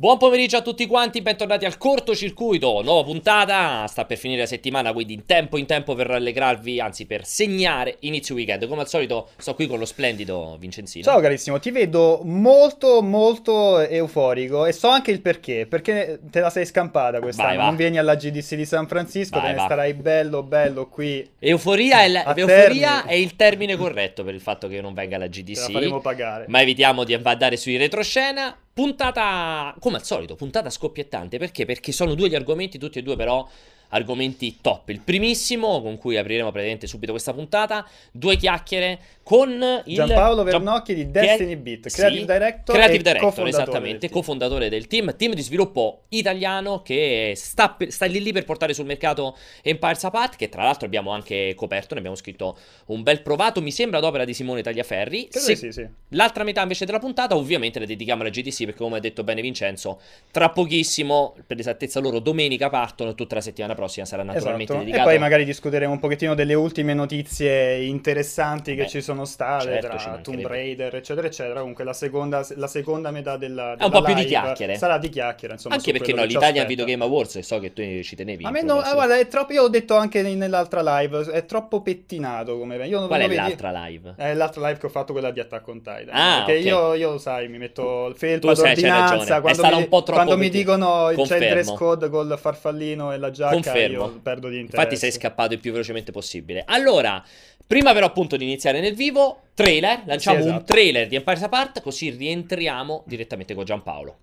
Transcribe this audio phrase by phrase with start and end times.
[0.00, 4.94] Buon pomeriggio a tutti quanti, bentornati al cortocircuito, nuova puntata, sta per finire la settimana,
[4.94, 8.66] quindi in tempo in tempo per rallegrarvi, anzi per segnare inizio weekend.
[8.66, 11.04] Come al solito sto qui con lo splendido Vincenzino.
[11.04, 16.48] Ciao carissimo, ti vedo molto molto euforico e so anche il perché, perché te la
[16.48, 19.64] sei scampata quest'anno, non vieni alla GDC di San Francisco, vai, te ne va.
[19.66, 21.28] starai bello bello qui.
[21.38, 25.16] Euforia, è, l- euforia è, il termine corretto per il fatto che io non venga
[25.16, 25.52] alla GDC.
[25.52, 26.46] Te la faremo pagare.
[26.48, 28.56] Ma evitiamo di andare sui retroscena.
[28.80, 31.36] Puntata, come al solito, puntata scoppiettante.
[31.36, 31.66] Perché?
[31.66, 33.46] Perché sono due gli argomenti, tutti e due però
[33.90, 34.88] argomenti top.
[34.88, 40.94] Il primissimo, con cui apriremo praticamente subito questa puntata, due chiacchiere con il Giampaolo Vernocchi
[40.94, 41.04] Gian...
[41.04, 45.42] di Destiny Beat, Creative sì, Director, Creative Director esattamente, del cofondatore del team, team di
[45.42, 50.48] sviluppo italiano che sta, per, sta, lì lì per portare sul mercato Empires Apart, che
[50.48, 54.24] tra l'altro abbiamo anche coperto, ne abbiamo scritto un bel provato, mi sembra ad opera
[54.24, 55.28] di Simone Tagliaferri.
[55.30, 55.54] Se...
[55.54, 55.86] Sì, sì.
[56.10, 59.42] L'altra metà invece della puntata ovviamente la dedichiamo alla GDC perché come ha detto bene
[59.42, 60.00] Vincenzo,
[60.32, 64.84] tra pochissimo, per l'esattezza loro, domenica partono tutta la settimana prossima sarà naturalmente esatto.
[64.84, 65.08] dedicato.
[65.08, 69.64] E poi magari discuteremo un pochettino delle ultime notizie interessanti Beh, che ci sono state
[69.64, 71.60] certo, tra Tomb Raider, eccetera, eccetera.
[71.60, 74.76] Comunque la seconda, la seconda metà della, della un po' più di chiacchiere.
[74.76, 75.74] Sarà di chiacchiere, insomma.
[75.76, 78.44] Anche perché no, l'Italia Video Game Awards, so che tu ci tenevi.
[78.44, 81.80] A me no, ah, guarda, è troppo, io ho detto anche nell'altra live, è troppo
[81.80, 83.36] pettinato come io Qual è vedi...
[83.36, 84.14] l'altra live?
[84.16, 86.10] È l'altra live che ho fatto, quella di Attack on Titan.
[86.10, 86.64] Ah, perché okay.
[86.64, 91.72] io, io, sai, mi metto il felpo d'ordinanza quando, mi, quando mi dicono il dress
[91.74, 94.50] code col farfallino e la giacca, Confermo.
[94.50, 96.64] Infatti sei scappato il più velocemente possibile.
[96.66, 97.24] Allora,
[97.66, 100.58] prima però appunto di iniziare nel vivo, trailer, lanciamo sì, esatto.
[100.58, 104.18] un trailer di Empire Apart, così rientriamo direttamente con Giampaolo.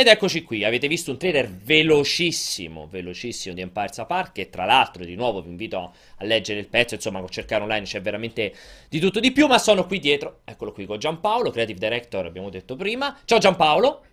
[0.00, 5.04] Ed eccoci qui, avete visto un trailer velocissimo, velocissimo di Empires Apart, che tra l'altro
[5.04, 8.54] di nuovo vi invito a leggere il pezzo, insomma cercare online c'è veramente
[8.88, 12.48] di tutto di più, ma sono qui dietro, eccolo qui con Giampaolo, Creative Director abbiamo
[12.48, 13.14] detto prima.
[13.26, 14.04] Ciao Giampaolo!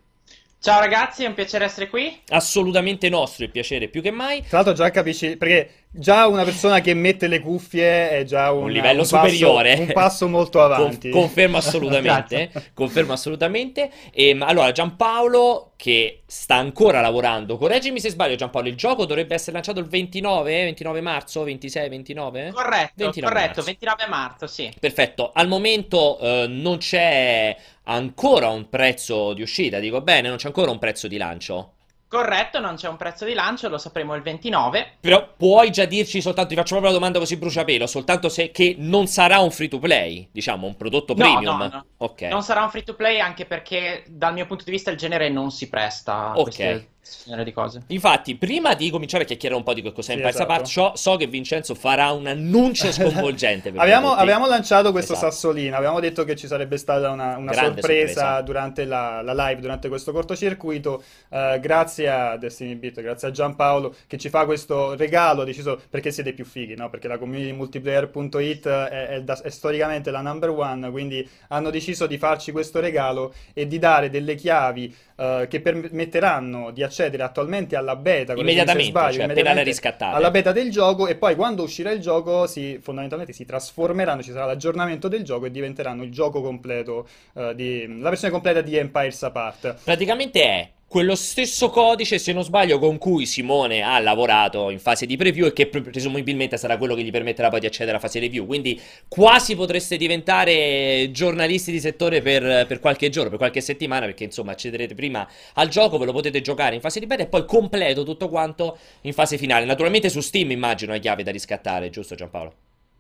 [0.60, 2.20] Ciao ragazzi, è un piacere essere qui.
[2.30, 4.42] Assolutamente nostro, il piacere più che mai.
[4.42, 8.64] Tra l'altro già capisci, perché già una persona che mette le cuffie è già un,
[8.64, 9.70] un livello un superiore.
[9.70, 11.10] Passo, un passo molto avanti.
[11.12, 12.52] Con, confermo assolutamente.
[12.74, 13.92] confermo assolutamente.
[14.12, 19.54] E, allora, Giampaolo, che sta ancora lavorando, correggimi se sbaglio Giampaolo, il gioco dovrebbe essere
[19.54, 22.52] lanciato il 29, 29 marzo, 26, 29?
[22.52, 23.64] Corretto, 29 corretto, marzo.
[23.64, 24.74] 29 marzo, sì.
[24.80, 27.56] Perfetto, al momento eh, non c'è
[27.88, 31.74] ancora un prezzo di uscita, dico bene, non c'è ancora un prezzo di lancio.
[32.10, 34.94] Corretto, non c'è un prezzo di lancio, lo sapremo il 29.
[35.02, 38.76] Però puoi già dirci soltanto, ti faccio proprio la domanda così bruciapelo, soltanto se che
[38.78, 41.58] non sarà un free to play, diciamo, un prodotto premium.
[41.58, 42.16] No, no, no.
[42.30, 45.28] Non sarà un free to play anche perché dal mio punto di vista il genere
[45.28, 46.44] non si presta Ok.
[46.44, 46.90] queste
[47.28, 47.82] genere di cose.
[47.88, 50.52] Infatti, prima di cominciare a chiacchierare un po' di che cos'è sì, Empire esatto.
[50.52, 53.72] Apart, so, so, che Vincenzo farà un annuncio sconvolgente.
[53.76, 55.32] abbiamo, abbiamo, lanciato questo esatto.
[55.32, 59.62] sassolino, abbiamo detto che ci sarebbe stata una, una sorpresa, sorpresa, durante la, la, live,
[59.62, 61.04] durante questo cortocircuito.
[61.30, 66.12] Uh, grazie a Destiny Beat, grazie a Giampaolo che ci fa questo regalo, deciso perché
[66.12, 66.90] siete più fighi, no?
[66.90, 72.08] perché la community multiplayer.it è, è, da, è storicamente la number one, quindi hanno deciso
[72.08, 77.76] di farci questo regalo e di dare delle chiavi uh, che permetteranno di accedere attualmente
[77.76, 82.00] alla beta immediatamente, sbaglio, cioè immediatamente alla beta del gioco e poi quando uscirà il
[82.00, 87.08] gioco si, fondamentalmente si trasformeranno, ci sarà l'aggiornamento del gioco e diventeranno il gioco completo
[87.34, 89.76] uh, di, la versione completa di Empires Apart.
[89.84, 95.06] Praticamente è quello stesso codice, se non sbaglio, con cui Simone ha lavorato in fase
[95.06, 98.20] di preview e che presumibilmente sarà quello che gli permetterà poi di accedere alla fase
[98.20, 98.46] review.
[98.46, 104.24] Quindi quasi potreste diventare giornalisti di settore per, per, qualche giorno, per qualche settimana, perché
[104.24, 107.46] insomma accederete prima al gioco, ve lo potete giocare in fase di beta e poi
[107.46, 109.66] completo tutto quanto in fase finale.
[109.66, 112.54] Naturalmente su Steam immagino è chiave da riscattare, giusto Giampaolo?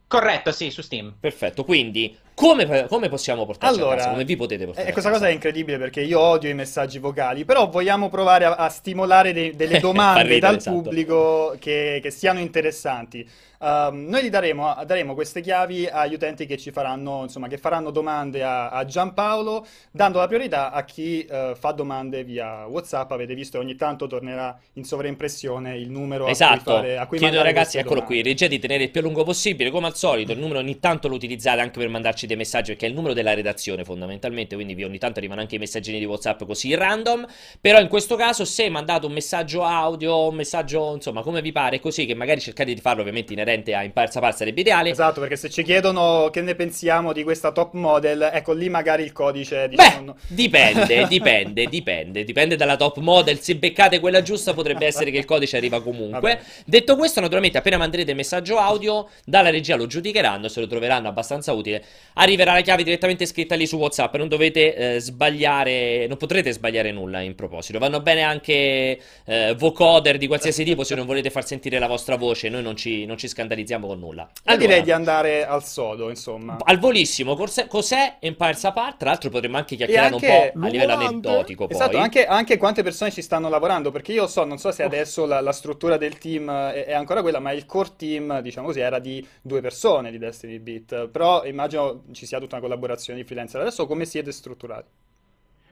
[0.07, 1.16] Corretto, sì, su Steam.
[1.19, 4.10] Perfetto, quindi come, come possiamo portarci allora, a casa?
[4.12, 7.45] Come vi potete portare eh, Questa cosa è incredibile perché io odio i messaggi vocali,
[7.45, 10.75] però vogliamo provare a, a stimolare dei, delle domande dal esatto.
[10.75, 13.28] pubblico che, che siano interessanti.
[13.60, 17.89] Um, noi gli daremo, daremo, queste chiavi agli utenti che ci faranno, insomma, che faranno
[17.89, 23.10] domande a, a Giampaolo, dando la priorità a chi uh, fa domande via WhatsApp.
[23.12, 26.54] Avete visto, ogni tanto tornerà in sovraimpressione il numero esatto.
[26.54, 28.22] a cui fare, a cui Chiedo ragazzi, eccolo domande.
[28.22, 29.72] qui, regia di tenere il più a lungo possibile.
[29.72, 32.85] Come al solito, il numero ogni tanto lo utilizzate anche per mandarci dei messaggi, perché
[32.85, 36.44] è il numero della redazione fondamentalmente, quindi ogni tanto arrivano anche i messaggini di WhatsApp
[36.44, 37.25] così random.
[37.59, 41.79] Però in questo caso, se mandate un messaggio audio, un messaggio insomma come vi pare,
[41.79, 44.89] così che magari cercate di farlo ovviamente inerente a Imparsa Par sarebbe ideale.
[44.91, 49.03] Esatto, perché se ci chiedono che ne pensiamo di questa top model, ecco lì magari
[49.03, 53.39] il codice diciamo, Beh, dipende, dipende, dipende, dipende dalla top model.
[53.39, 56.19] Se beccate quella giusta, potrebbe essere che il codice arriva comunque.
[56.38, 56.39] Vabbè.
[56.65, 61.07] Detto questo, naturalmente, appena manderete il messaggio audio, dalla regia lo giudicheranno, se lo troveranno
[61.07, 61.83] abbastanza utile.
[62.19, 64.16] Arriverà la chiave direttamente scritta lì su WhatsApp.
[64.16, 67.80] Non dovete eh, sbagliare, non potrete sbagliare nulla in proposito.
[67.80, 72.16] Vanno bene anche eh, vocoder di qualsiasi tipo se non volete far sentire la vostra
[72.18, 72.50] voce.
[72.50, 74.30] Noi non ci, non ci scandalizziamo con nulla.
[74.44, 76.58] Allora, Io direi di andare al sodo, insomma.
[76.64, 78.98] Al volissimo, cos'è, cos'è Empires Apart?
[78.98, 81.69] Tra l'altro potremmo anche chiacchierare anche un po' a livello aneddotico.
[81.69, 82.02] Esatto, poi.
[82.02, 85.40] Anche, anche, quante persone ci stanno lavorando, perché io so, non so se adesso la,
[85.40, 89.00] la struttura del team è, è, ancora quella, ma il core team, diciamo così, era
[89.00, 93.62] di due persone di Destiny Beat, però immagino ci sia tutta una collaborazione di freelancer.
[93.62, 94.89] Adesso come siete strutturati?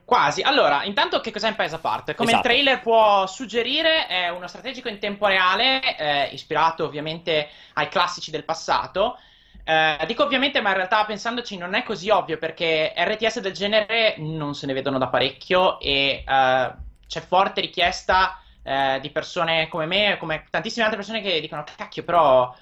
[0.05, 0.41] Quasi.
[0.41, 2.13] Allora, intanto che cos'è Empires Apart?
[2.13, 2.47] Come esatto.
[2.47, 8.29] il trailer può suggerire, è uno strategico in tempo reale, eh, ispirato ovviamente ai classici
[8.29, 9.17] del passato.
[9.63, 14.13] Eh, dico ovviamente, ma in realtà pensandoci non è così ovvio perché RTS del genere
[14.17, 16.73] non se ne vedono da parecchio e eh,
[17.07, 22.03] c'è forte richiesta eh, di persone come me, come tantissime altre persone che dicono cacchio,
[22.03, 22.55] però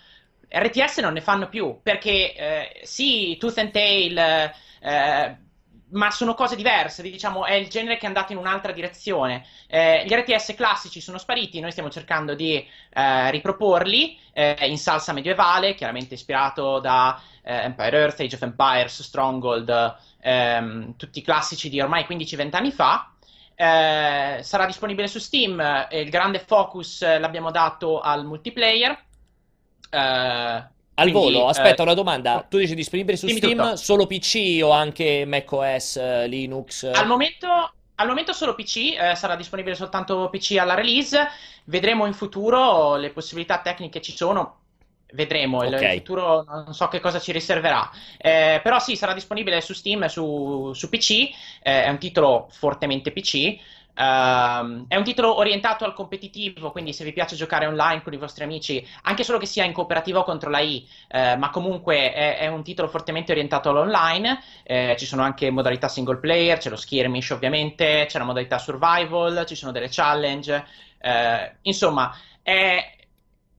[0.54, 5.38] RTS non ne fanno più perché eh, sì, Tooth and Tail eh,
[5.94, 9.46] ma sono cose diverse, diciamo, è il genere che è andato in un'altra direzione.
[9.68, 15.14] Eh, gli RTS classici sono spariti, noi stiamo cercando di eh, riproporli eh, in salsa
[15.14, 21.70] medievale, chiaramente ispirato da eh, Empire Earth, Age of Empires, Stronghold, ehm, tutti i classici
[21.70, 23.08] di ormai 15-20 anni fa.
[23.56, 28.98] Sarà disponibile su Steam, il grande focus l'abbiamo dato al multiplayer.
[29.94, 32.46] Uh, al Quindi, volo, aspetta eh, una domanda.
[32.48, 33.76] Tu dici disponibile su Steam tutto.
[33.78, 36.84] solo PC o anche macOS, eh, Linux?
[36.84, 37.48] Al momento,
[37.96, 41.28] al momento solo PC, eh, sarà disponibile soltanto PC alla release.
[41.66, 44.60] Vedremo in futuro le possibilità tecniche ci sono.
[45.14, 45.94] Vedremo, okay.
[45.94, 47.90] il futuro non so che cosa ci riserverà.
[48.18, 51.12] Eh, però sì, sarà disponibile su Steam, su, su PC.
[51.62, 53.58] Eh, è un titolo fortemente PC.
[53.96, 58.18] Uh, è un titolo orientato al competitivo, quindi se vi piace giocare online con i
[58.18, 62.38] vostri amici, anche solo che sia in cooperativo contro la I, uh, ma comunque è,
[62.40, 64.42] è, un titolo fortemente orientato all'online.
[64.66, 69.46] Uh, ci sono anche modalità single player, c'è lo skirmish ovviamente, c'è la modalità survival,
[69.46, 70.66] ci sono delle challenge.
[71.06, 72.96] Eh, insomma, è,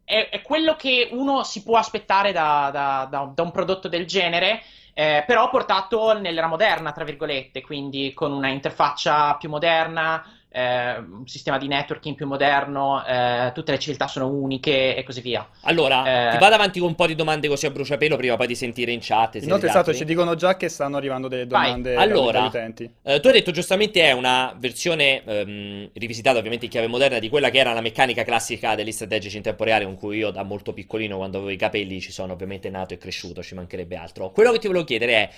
[0.03, 4.07] è, è, quello che uno si può aspettare da, da, da, da un prodotto del
[4.07, 4.63] genere.
[4.97, 11.27] Eh, però portato nell'era moderna, tra virgolette, quindi con una interfaccia più moderna, eh, un
[11.27, 15.47] sistema di networking più moderno, eh, tutte le civiltà sono uniche e così via.
[15.63, 18.47] Allora, eh, ti vado avanti con un po' di domande così a bruciapelo prima poi
[18.47, 19.35] di sentire in chat.
[19.43, 22.05] Inoltre, esatto, ci dicono già che stanno arrivando delle domande Vai.
[22.05, 22.91] allora, dagli utenti.
[23.03, 27.29] Eh, tu hai detto giustamente è una versione ehm, rivisitata ovviamente in chiave moderna di
[27.29, 30.45] quella che era la meccanica classica degli strategici in tempo reale con cui io da
[30.45, 34.31] molto piccolino quando avevo i capelli ci sono ovviamente nato e cresciuto, ci mancherebbe altro.
[34.31, 35.31] Quello che ti volevo chiedere è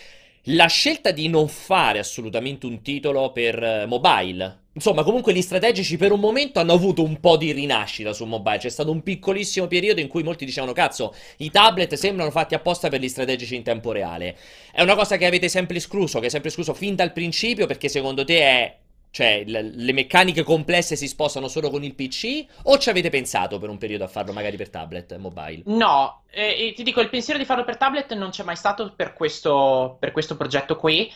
[0.50, 4.64] la scelta di non fare assolutamente un titolo per eh, mobile.
[4.74, 8.58] Insomma, comunque gli strategici per un momento hanno avuto un po' di rinascita su mobile.
[8.58, 12.88] C'è stato un piccolissimo periodo in cui molti dicevano: Cazzo, i tablet sembrano fatti apposta
[12.88, 14.36] per gli strategici in tempo reale.
[14.70, 17.88] È una cosa che avete sempre escluso, che è sempre escluso fin dal principio, perché
[17.88, 18.76] secondo te è
[19.10, 22.44] cioè, le, meccaniche complesse si spostano solo con il PC?
[22.64, 25.62] O ci avete pensato per un periodo a farlo magari per tablet mobile?
[25.66, 29.14] No, eh, ti dico, il pensiero di farlo per tablet non c'è mai stato per
[29.14, 31.10] questo, per questo progetto qui.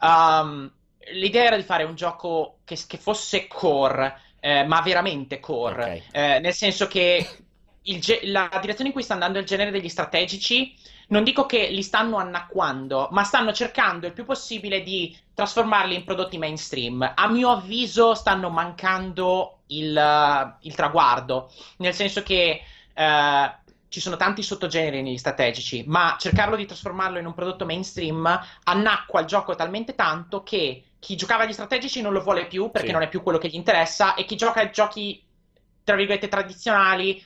[0.00, 0.70] Um,
[1.12, 5.82] l'idea era di fare un gioco che, che fosse core, eh, ma veramente core.
[5.82, 6.02] Okay.
[6.12, 7.26] Eh, nel senso che
[7.82, 10.74] ge- la direzione in cui sta andando il genere degli strategici
[11.10, 16.04] non dico che li stanno annacquando, ma stanno cercando il più possibile di trasformarli in
[16.04, 17.12] prodotti mainstream.
[17.14, 22.60] A mio avviso stanno mancando il, uh, il traguardo, nel senso che
[22.94, 28.40] uh, ci sono tanti sottogeneri negli strategici, ma cercarlo di trasformarlo in un prodotto mainstream
[28.64, 32.88] annacqua il gioco talmente tanto che chi giocava agli strategici non lo vuole più perché
[32.88, 32.92] sì.
[32.92, 35.20] non è più quello che gli interessa e chi gioca ai giochi
[35.82, 37.20] tra virgolette tradizionali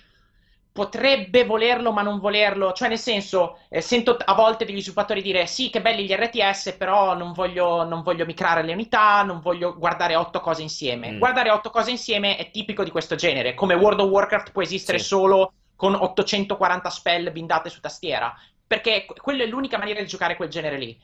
[0.75, 5.47] potrebbe volerlo ma non volerlo, cioè nel senso eh, sento a volte degli sviluppatori dire
[5.47, 9.79] sì che belli gli RTS però non voglio, non voglio micrare le unità, non voglio
[9.79, 11.13] guardare otto cose insieme.
[11.13, 11.19] Mm.
[11.19, 14.99] Guardare otto cose insieme è tipico di questo genere, come World of Warcraft può esistere
[14.99, 15.05] sì.
[15.05, 20.49] solo con 840 spell bindate su tastiera, perché quella è l'unica maniera di giocare quel
[20.49, 20.99] genere lì.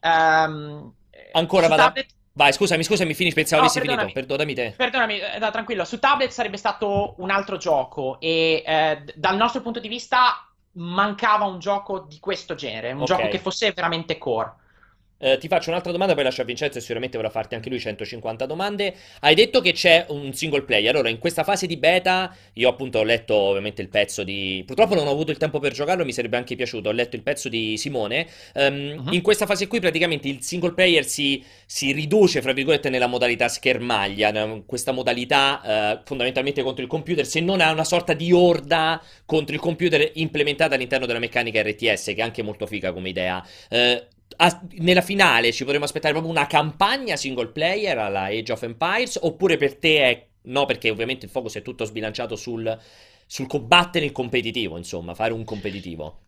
[0.00, 0.90] Um,
[1.32, 1.82] Ancora vado.
[1.82, 4.12] Tablet Vai, scusami, scusami, finisci, pensavo no, avessi perdonami.
[4.12, 4.26] finito.
[4.26, 4.74] Perdonami te.
[4.76, 5.84] Perdonami, eh, tranquillo.
[5.84, 11.44] Su tablet sarebbe stato un altro gioco e eh, dal nostro punto di vista mancava
[11.46, 13.16] un gioco di questo genere, un okay.
[13.16, 14.52] gioco che fosse veramente core.
[15.22, 17.78] Eh, ti faccio un'altra domanda, poi lascio a Vincenzo e sicuramente vorrà farti anche lui
[17.78, 18.94] 150 domande.
[19.20, 20.94] Hai detto che c'è un single player.
[20.94, 24.62] Allora, in questa fase di beta, io appunto ho letto ovviamente il pezzo di...
[24.66, 26.88] Purtroppo non ho avuto il tempo per giocarlo, mi sarebbe anche piaciuto.
[26.88, 28.26] Ho letto il pezzo di Simone.
[28.54, 29.12] Um, uh-huh.
[29.12, 33.48] In questa fase qui praticamente il single player si, si, riduce, fra virgolette, nella modalità
[33.48, 39.02] schermaglia, questa modalità uh, fondamentalmente contro il computer, se non ha una sorta di orda
[39.26, 43.46] contro il computer implementata all'interno della meccanica RTS, che è anche molto figa come idea.
[43.68, 48.62] Uh, a, nella finale ci potremmo aspettare proprio una campagna single player alla Age of
[48.62, 52.78] Empires oppure per te è no perché ovviamente il focus è tutto sbilanciato sul,
[53.26, 56.20] sul combattere il competitivo insomma fare un competitivo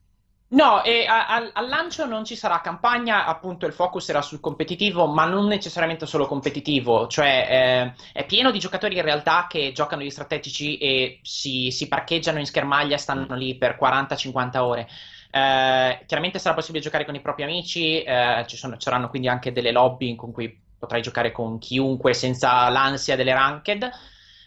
[0.53, 4.39] No, e a, a, al lancio non ci sarà campagna, appunto il focus era sul
[4.39, 9.73] competitivo, ma non necessariamente solo competitivo, cioè eh, è pieno di giocatori in realtà che
[9.73, 14.89] giocano gli strategici e si, si parcheggiano in schermaglia e stanno lì per 40-50 ore.
[15.35, 19.51] Eh, chiaramente sarà possibile giocare con i propri amici, eh, ci sono, saranno quindi anche
[19.51, 23.83] delle lobby con cui potrai giocare con chiunque senza l'ansia delle ranked.
[23.83, 23.91] Eh,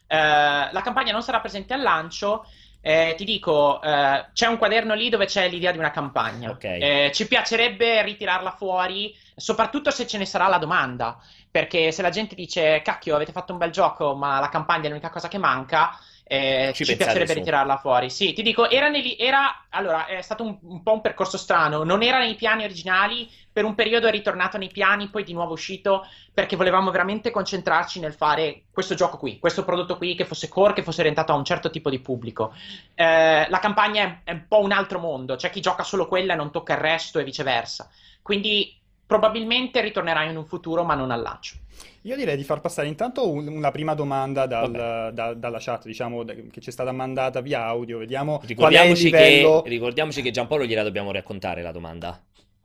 [0.08, 2.46] la campagna non sarà presente al lancio.
[2.82, 6.52] Eh, ti dico, eh, c'è un quaderno lì dove c'è l'idea di una campagna.
[6.52, 6.80] Okay.
[6.80, 11.18] Eh, ci piacerebbe ritirarla fuori, soprattutto se ce ne sarà la domanda.
[11.50, 14.90] Perché se la gente dice, cacchio, avete fatto un bel gioco, ma la campagna è
[14.90, 15.98] l'unica cosa che manca,
[16.28, 17.38] eh, ci, ci piacerebbe su.
[17.38, 18.10] ritirarla fuori.
[18.10, 21.84] Sì, ti dico, era, nei, era allora, è stato un, un, po' un percorso strano.
[21.84, 25.54] Non era nei piani originali, per un periodo è ritornato nei piani, poi di nuovo
[25.54, 30.50] uscito perché volevamo veramente concentrarci nel fare questo gioco qui, questo prodotto qui che fosse
[30.50, 32.54] core, che fosse orientato a un certo tipo di pubblico.
[32.96, 36.34] Eh, la campagna è, è un po' un altro mondo, c'è chi gioca solo quella
[36.34, 37.88] e non tocca il resto e viceversa.
[38.24, 41.58] Quindi probabilmente ritornerà in un futuro, ma non al lancio.
[42.06, 46.24] Io direi di far passare intanto un, una prima domanda dal, da, dalla chat, diciamo,
[46.24, 47.98] che ci è stata mandata via audio.
[47.98, 49.64] Vediamo qual è il livello...
[49.64, 52.22] Che, ricordiamoci che Giampaolo gliela dobbiamo raccontare la domanda.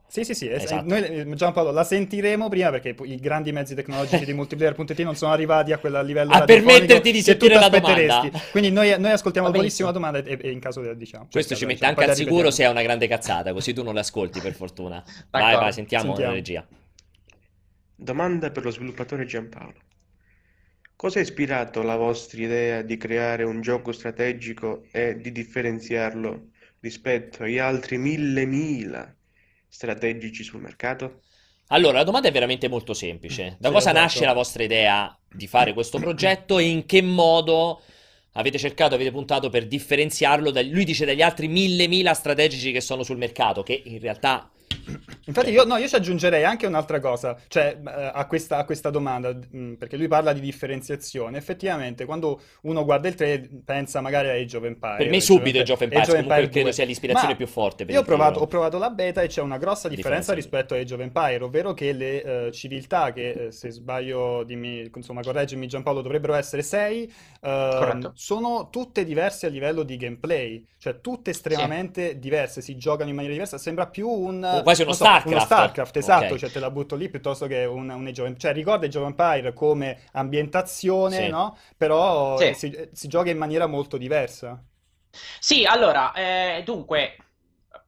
[0.06, 0.87] Sì, sì, sì, esatto.
[0.87, 5.32] noi eh, Giampaolo la sentiremo prima perché i grandi mezzi tecnologici di multiplayer.it non sono
[5.32, 8.28] arrivati a quel livello a permetterti di sentire la domanda.
[8.50, 11.28] Quindi noi, noi ascoltiamo la volissima domanda e, e, in caso la diciamo.
[11.30, 14.40] Questo ci mette anche al sicuro se è una grande cazzata, così tu non l'ascolti
[14.40, 15.02] per fortuna.
[15.30, 16.30] Vai, vai, sentiamo, sentiamo.
[16.30, 16.66] la regia.
[18.02, 19.78] Domanda per lo sviluppatore Giampaolo.
[20.97, 26.49] Cosa ha ispirato la vostra idea di creare un gioco strategico e di differenziarlo
[26.80, 29.14] rispetto agli altri mille mila
[29.69, 31.21] strategici sul mercato?
[31.66, 33.59] Allora, la domanda è veramente molto semplice.
[33.61, 33.99] Da sì, cosa esatto.
[33.99, 37.83] nasce la vostra idea di fare questo progetto e in che modo
[38.33, 40.50] avete cercato, avete puntato per differenziarlo?
[40.50, 40.62] Da...
[40.62, 44.50] Lui dice dagli altri mille mila strategici che sono sul mercato, che in realtà
[45.30, 48.90] Infatti io, no, io ci aggiungerei anche un'altra cosa, cioè eh, a questa, a questa
[48.90, 51.38] domanda, mm, perché lui parla di differenziazione.
[51.38, 54.96] Effettivamente, quando uno guarda il trailer pensa magari a Age of Empires.
[54.99, 57.84] Per me subito Age of Empires, Age of Empires credo sia l'ispirazione Ma più forte.
[57.84, 60.78] io ho provato, ho provato, la beta e c'è una grossa differenza, differenza rispetto a
[60.78, 65.66] Age of Empires, ovvero che le uh, civiltà, che uh, se sbaglio, dimmi, insomma, correggimi
[65.66, 67.10] Giampaolo, dovrebbero essere sei,
[67.40, 72.18] uh, sono tutte diverse a livello di gameplay, cioè tutte estremamente sì.
[72.18, 74.42] diverse, si giocano in maniera diversa, sembra più un...
[74.42, 75.26] Oh, quasi uno so, Starcraft.
[75.26, 76.38] Uno Starcraft, esatto, okay.
[76.38, 78.38] cioè te la butto lì piuttosto che un, un Age of Empire.
[78.38, 81.28] Cioè ricorda Age of Empire come ambientazione, sì.
[81.28, 81.56] no?
[81.76, 82.54] Però sì.
[82.54, 84.62] si, si, gioca in maniera molto diversa.
[85.38, 87.16] Sì, allora, eh, dunque,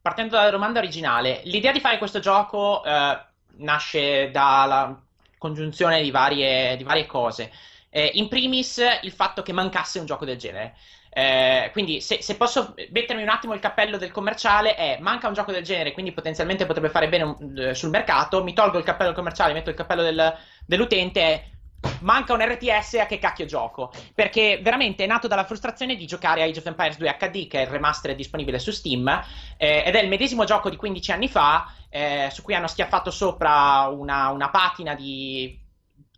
[0.01, 3.17] partendo dalla domanda originale, l'idea di fare questo gioco eh,
[3.57, 5.01] nasce dalla
[5.37, 7.51] congiunzione di varie, di varie cose.
[7.89, 10.75] Eh, in primis il fatto che mancasse un gioco del genere.
[11.15, 15.33] Eh, quindi se, se, posso mettermi un attimo il cappello del commerciale è manca un
[15.33, 18.83] gioco del genere, quindi potenzialmente potrebbe fare bene un, uh, sul mercato, mi tolgo il
[18.83, 21.51] cappello del commerciale, metto il cappello del, dell'utente,
[21.99, 23.91] manca un RTS a che cacchio gioco?
[24.15, 27.59] Perché veramente è nato dalla frustrazione di giocare a Age of Empires 2 HD, che
[27.59, 29.07] è il remaster disponibile su Steam,
[29.57, 33.11] eh, ed è il medesimo gioco di 15 anni fa, eh, su cui hanno schiaffato
[33.11, 35.61] sopra una, una patina di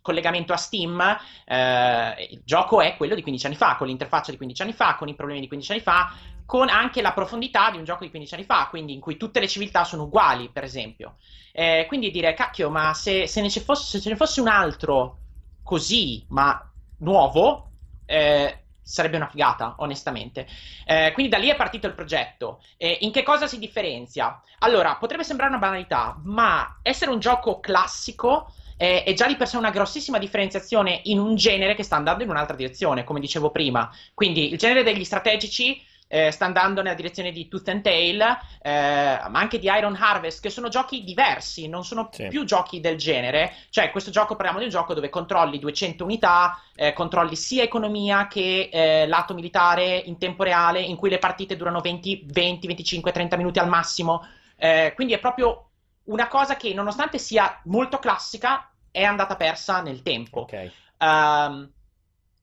[0.06, 1.00] collegamento a Steam,
[1.44, 4.94] eh, il gioco è quello di 15 anni fa, con l'interfaccia di 15 anni fa,
[4.94, 6.12] con i problemi di 15 anni fa,
[6.46, 9.40] con anche la profondità di un gioco di 15 anni fa, quindi in cui tutte
[9.40, 11.16] le civiltà sono uguali, per esempio.
[11.52, 15.18] Eh, quindi dire, cacchio, ma se, se, ne fosse, se, ce ne fosse un altro
[15.64, 17.70] così, ma nuovo,
[18.06, 20.46] eh, sarebbe una figata, onestamente.
[20.86, 22.62] Eh, quindi da lì è partito il progetto.
[22.76, 24.40] Eh, in che cosa si differenzia?
[24.60, 29.48] Allora, potrebbe sembrare una banalità, ma essere un gioco classico è, è, già di per
[29.48, 33.50] sé una grossissima differenziazione in un genere che sta andando in un'altra direzione, come dicevo
[33.50, 33.90] prima.
[34.14, 39.18] Quindi il genere degli strategici eh, sta andando nella direzione di Tooth and Tail, eh,
[39.28, 42.28] ma anche di Iron Harvest, che sono giochi diversi, non sono sì.
[42.28, 43.54] più giochi del genere.
[43.70, 48.28] Cioè, questo gioco parliamo di un gioco dove controlli 200 unità, eh, controlli sia economia
[48.28, 53.12] che eh, lato militare in tempo reale, in cui le partite durano 20, 20 25,
[53.12, 54.26] 30 minuti al massimo.
[54.58, 55.66] Eh, quindi è proprio
[56.06, 60.40] una cosa che, nonostante sia molto classica, è andata persa nel tempo.
[60.40, 60.70] Ok.
[60.98, 61.70] Um,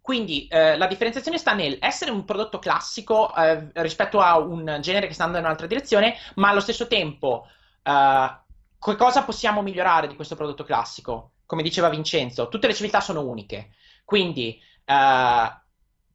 [0.03, 5.08] quindi eh, la differenziazione sta nel essere un prodotto classico eh, rispetto a un genere
[5.08, 7.48] che sta andando in un'altra direzione, ma allo stesso tempo
[7.82, 8.38] eh,
[8.77, 11.32] cosa possiamo migliorare di questo prodotto classico?
[11.46, 13.70] Come diceva Vincenzo, tutte le civiltà sono uniche,
[14.03, 15.62] quindi eh,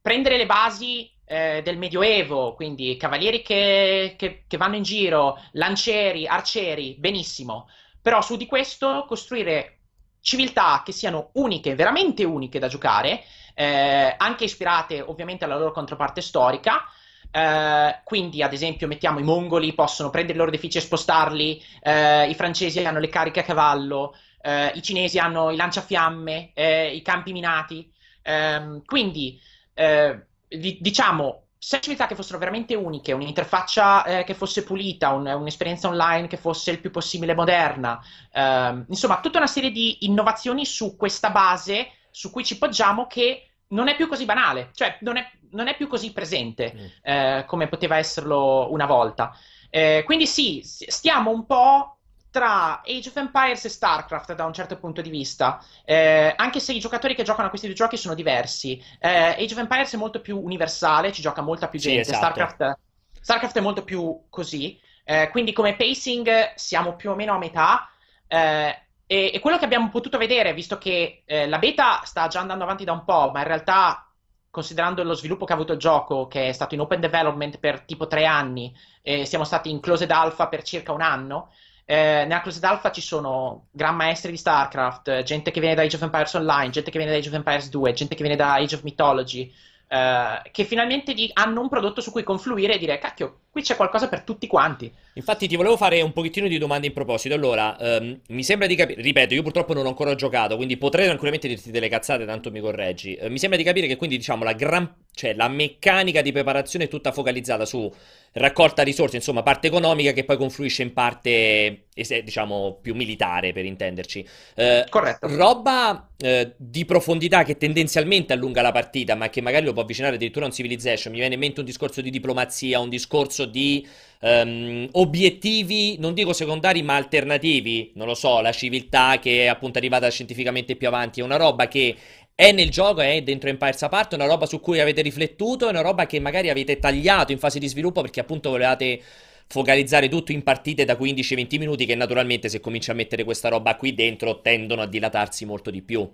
[0.01, 6.25] prendere le basi eh, del Medioevo, quindi cavalieri che, che, che vanno in giro, lancieri,
[6.25, 7.69] arcieri, benissimo,
[8.01, 9.75] però su di questo costruire
[10.21, 16.21] civiltà che siano uniche, veramente uniche da giocare eh, anche ispirate ovviamente alla loro controparte
[16.21, 16.85] storica.
[17.29, 22.27] Eh, quindi, ad esempio, mettiamo i mongoli possono prendere i loro edifici e spostarli, eh,
[22.27, 27.01] i francesi hanno le cariche a cavallo, eh, i cinesi hanno i lanciafiamme, eh, i
[27.01, 27.91] campi minati.
[28.23, 29.39] Ehm, quindi,
[29.73, 35.27] eh, di- diciamo, se civiltà che fossero veramente uniche, un'interfaccia eh, che fosse pulita, un,
[35.27, 38.01] un'esperienza online che fosse il più possibile moderna,
[38.31, 43.51] ehm, insomma, tutta una serie di innovazioni su questa base su cui ci poggiamo che
[43.67, 46.85] non è più così banale, cioè non è, non è più così presente mm.
[47.03, 49.35] eh, come poteva esserlo una volta.
[49.69, 51.98] Eh, quindi sì, stiamo un po'
[52.31, 56.73] tra Age of Empires e StarCraft da un certo punto di vista, eh, anche se
[56.73, 58.81] i giocatori che giocano a questi due giochi sono diversi.
[58.99, 62.33] Eh, Age of Empires è molto più universale, ci gioca molta più gente, sì, esatto.
[62.33, 62.79] StarCraft,
[63.21, 67.89] StarCraft, è molto più così, eh, quindi come pacing siamo più o meno a metà.
[68.27, 72.41] Eh, e, e quello che abbiamo potuto vedere, visto che eh, la beta sta già
[72.41, 74.03] andando avanti da un po', ma in realtà
[74.51, 77.81] considerando lo sviluppo che ha avuto il gioco, che è stato in open development per
[77.81, 81.51] tipo tre anni, e siamo stati in closed alpha per circa un anno.
[81.91, 85.95] Eh, nella closed alpha ci sono gran maestri di StarCraft, gente che viene da Age
[85.95, 88.53] of Empires Online, gente che viene da Age of Empires 2, gente che viene da
[88.53, 89.51] Age of Mythology,
[89.87, 93.75] eh, che finalmente di- hanno un prodotto su cui confluire e dire, cacchio, qui c'è
[93.75, 94.93] qualcosa per tutti quanti.
[95.13, 97.33] Infatti ti volevo fare un pochettino di domande in proposito.
[97.33, 101.05] Allora, um, mi sembra di capire, ripeto, io purtroppo non ho ancora giocato, quindi potrei
[101.05, 103.17] tranquillamente dirti delle cazzate, tanto mi correggi.
[103.19, 106.85] Uh, mi sembra di capire che quindi, diciamo, la gran cioè la meccanica di preparazione
[106.85, 107.91] è tutta focalizzata su
[108.33, 111.87] raccolta risorse, insomma, parte economica che poi confluisce in parte,
[112.23, 114.25] diciamo, più militare, per intenderci.
[114.55, 115.27] Eh, Corretto.
[115.35, 120.15] Roba eh, di profondità che tendenzialmente allunga la partita, ma che magari lo può avvicinare
[120.15, 121.11] addirittura a un Civilization.
[121.11, 123.85] Mi viene in mente un discorso di diplomazia, un discorso di
[124.21, 127.91] um, obiettivi, non dico secondari, ma alternativi.
[127.95, 131.67] Non lo so, la civiltà che è appunto arrivata scientificamente più avanti, è una roba
[131.67, 131.93] che
[132.39, 135.71] è nel gioco, è dentro Empires Apart, è una roba su cui avete riflettuto, è
[135.71, 139.03] una roba che magari avete tagliato in fase di sviluppo perché appunto volevate
[139.45, 143.75] focalizzare tutto in partite da 15-20 minuti che naturalmente se cominci a mettere questa roba
[143.75, 146.09] qui dentro tendono a dilatarsi molto di più.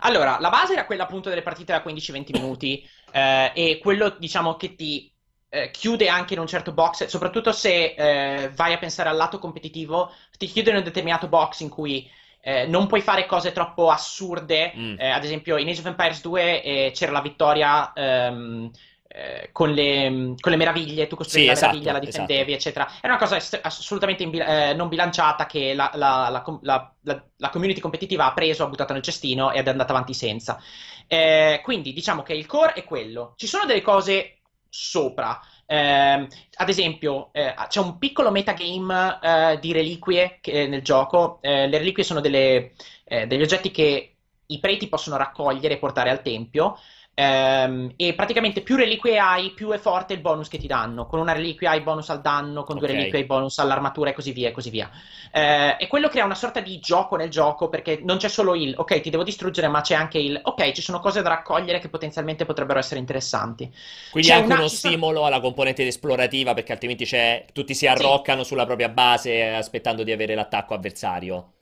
[0.00, 4.56] Allora, la base era quella appunto delle partite da 15-20 minuti eh, e quello diciamo
[4.56, 5.08] che ti
[5.50, 9.38] eh, chiude anche in un certo box, soprattutto se eh, vai a pensare al lato
[9.38, 12.10] competitivo, ti chiude in un determinato box in cui
[12.46, 14.72] eh, non puoi fare cose troppo assurde.
[14.76, 14.96] Mm.
[14.98, 18.70] Eh, ad esempio, in Age of Empires 2 eh, c'era la vittoria ehm,
[19.08, 22.68] eh, con, le, con, le, meraviglie, tu costruivi sì, la meraviglia, esatto, la difendevi, esatto.
[22.68, 23.00] eccetera.
[23.00, 26.92] È una cosa assolutamente imbil- eh, non bilanciata che la, la, la,
[27.36, 30.60] la, community competitiva ha preso, ha buttato nel cestino ed è andata avanti senza.
[31.06, 33.32] Eh, quindi diciamo che il core è quello.
[33.36, 35.40] Ci sono delle cose sopra.
[35.66, 41.38] Eh, ad esempio, eh, c'è un piccolo metagame eh, di reliquie che, nel gioco.
[41.42, 42.72] Eh, le reliquie sono delle,
[43.04, 46.76] eh, degli oggetti che i preti possono raccogliere e portare al tempio.
[47.16, 51.06] Ehm, e praticamente più reliquie hai, più è forte il bonus che ti danno.
[51.06, 52.98] Con una reliquia hai bonus al danno, con due okay.
[52.98, 54.48] reliquie hai bonus all'armatura e così via.
[54.48, 54.90] E così via.
[55.32, 58.74] Eh, e quello crea una sorta di gioco nel gioco perché non c'è solo il
[58.76, 61.88] ok, ti devo distruggere, ma c'è anche il ok, ci sono cose da raccogliere che
[61.88, 63.72] potenzialmente potrebbero essere interessanti.
[64.10, 64.58] Quindi c'è anche una...
[64.58, 65.26] uno stimolo sono...
[65.26, 67.06] alla componente esplorativa perché altrimenti
[67.52, 68.48] tutti si arroccano sì.
[68.48, 71.53] sulla propria base aspettando di avere l'attacco avversario.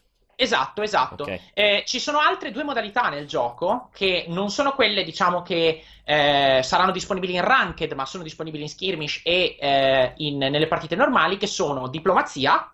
[0.42, 1.22] Esatto, esatto.
[1.22, 1.40] Okay.
[1.54, 6.60] Eh, ci sono altre due modalità nel gioco che non sono quelle, diciamo, che eh,
[6.64, 11.36] saranno disponibili in ranked, ma sono disponibili in skirmish e eh, in, nelle partite normali,
[11.36, 12.72] che sono diplomazia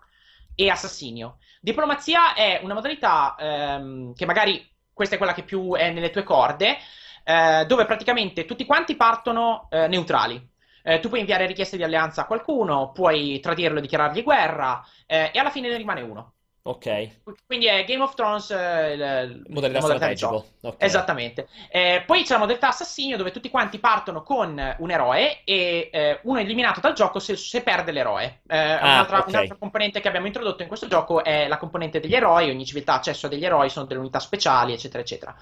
[0.55, 1.37] e assassinio.
[1.61, 6.23] Diplomazia è una modalità ehm, che magari questa è quella che più è nelle tue
[6.23, 6.75] corde,
[7.23, 10.43] eh, dove praticamente tutti quanti partono eh, neutrali.
[10.81, 15.31] Eh, tu puoi inviare richieste di alleanza a qualcuno, puoi tradirlo e dichiarargli guerra, e
[15.35, 16.33] alla fine ne rimane uno.
[16.61, 17.21] Ok.
[17.45, 20.45] Quindi è Game of Thrones eh, il, modalità, modalità strategico.
[20.61, 20.87] Okay.
[20.87, 21.47] Esattamente.
[21.71, 26.19] Eh, poi c'è la modalità assassinio dove tutti quanti partono con un eroe e eh,
[26.23, 28.41] uno è eliminato dal gioco se, se perde l'eroe.
[28.47, 29.33] Eh, ah, un'altra, okay.
[29.33, 32.93] un'altra, componente che abbiamo introdotto in questo gioco è la componente degli eroi, ogni civiltà
[32.93, 35.35] ha accesso a degli eroi, sono delle unità speciali, eccetera, eccetera.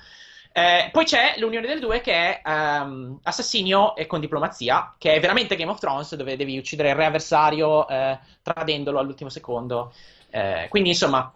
[0.58, 5.20] Eh, poi c'è l'unione del due che è um, assassinio e con diplomazia, che è
[5.20, 9.94] veramente Game of Thrones, dove devi uccidere il re avversario eh, tradendolo all'ultimo secondo.
[10.30, 11.34] Eh, quindi, insomma,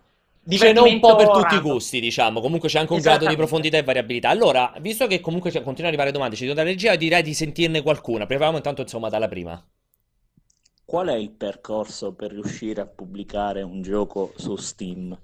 [0.47, 2.41] ce n'è un po' per tutti i gusti, diciamo.
[2.41, 4.30] Comunque c'è anche un grado di profondità e variabilità.
[4.30, 7.82] Allora, visto che comunque continuano ad arrivare domande, ci do la regia, direi di sentirne
[7.82, 8.25] qualcuna.
[8.25, 9.63] Proviamo intanto, insomma, dalla prima.
[10.84, 15.17] Qual è il percorso per riuscire a pubblicare un gioco su Steam?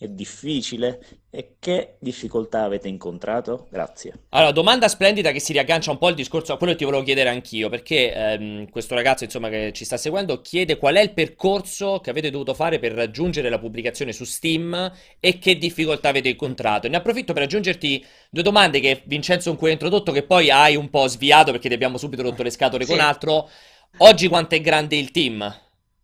[0.00, 0.98] È difficile?
[1.28, 3.66] E che difficoltà avete incontrato?
[3.70, 4.28] Grazie.
[4.30, 7.02] Allora, domanda splendida che si riaggancia un po' al discorso a quello che ti volevo
[7.02, 11.12] chiedere anch'io, perché ehm, questo ragazzo, insomma, che ci sta seguendo, chiede qual è il
[11.12, 16.30] percorso che avete dovuto fare per raggiungere la pubblicazione su Steam e che difficoltà avete
[16.30, 16.88] incontrato.
[16.88, 20.88] Ne approfitto per aggiungerti due domande che Vincenzo un cui introdotto, che poi hai un
[20.88, 22.90] po' sviato perché ti abbiamo subito rotto le scatole sì.
[22.92, 23.50] con altro.
[23.98, 25.54] Oggi quanto è grande il team?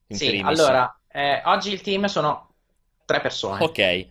[0.06, 0.60] sì, primis?
[0.60, 2.45] allora, eh, oggi il team sono
[3.06, 3.62] tre persone.
[3.62, 3.78] Ok.
[3.78, 4.08] Eh,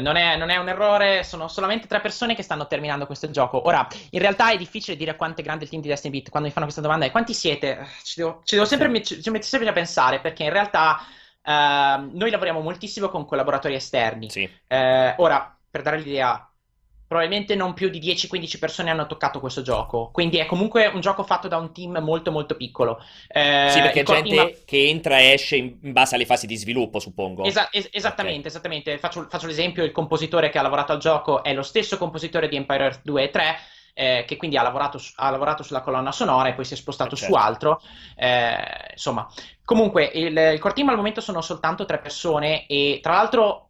[0.00, 3.66] non, è, non, è, un errore, sono solamente tre persone che stanno terminando questo gioco.
[3.66, 6.30] Ora, in realtà è difficile dire quanto è grande il team di Destiny Beat.
[6.30, 7.86] Quando mi fanno questa domanda è quanti siete?
[8.02, 11.00] Ci devo, ci devo sempre, ci, ci metto sempre a pensare perché in realtà
[11.42, 14.30] eh, noi lavoriamo moltissimo con collaboratori esterni.
[14.30, 14.48] Sì.
[14.68, 16.48] Eh, ora, per dare l'idea,
[17.06, 20.10] probabilmente non più di 10-15 persone hanno toccato questo gioco.
[20.12, 23.00] Quindi è comunque un gioco fatto da un team molto molto piccolo.
[23.28, 24.52] Eh, sì, perché gente team...
[24.64, 27.44] che entra e esce in base alle fasi di sviluppo, suppongo.
[27.44, 28.50] Esa- es- esattamente, okay.
[28.50, 28.98] esattamente.
[28.98, 32.56] Faccio, faccio, l'esempio, il compositore che ha lavorato al gioco è lo stesso compositore di
[32.56, 33.58] Empire Earth 2 e 3.
[33.98, 36.76] Eh, che quindi ha lavorato, su- ha lavorato, sulla colonna sonora e poi si è
[36.76, 37.32] spostato eh, certo.
[37.32, 37.80] su altro.
[38.14, 39.26] Eh, insomma,
[39.64, 43.65] comunque il, il core team al momento sono soltanto tre persone e tra l'altro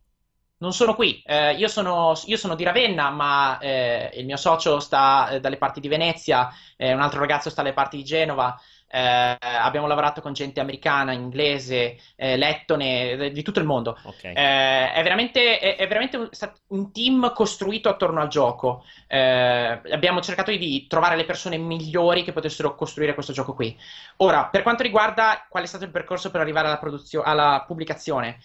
[0.59, 4.81] non sono qui, eh, io, sono, io, sono, di Ravenna, ma eh, il mio socio
[4.81, 8.59] sta eh, dalle parti di Venezia, eh, un altro ragazzo sta dalle parti di Genova.
[8.88, 13.99] Eh, abbiamo lavorato con gente americana, inglese, eh, lettone, di tutto il mondo.
[14.03, 14.33] Okay.
[14.33, 16.29] è veramente, è, è veramente un,
[16.69, 18.85] un, team costruito attorno al gioco.
[19.09, 23.77] abbiamo cercato di trovare le persone migliori che potessero costruire questo gioco qui.
[24.19, 28.38] Ora, per quanto riguarda qual è stato il percorso per arrivare alla, produzio- alla pubblicazione.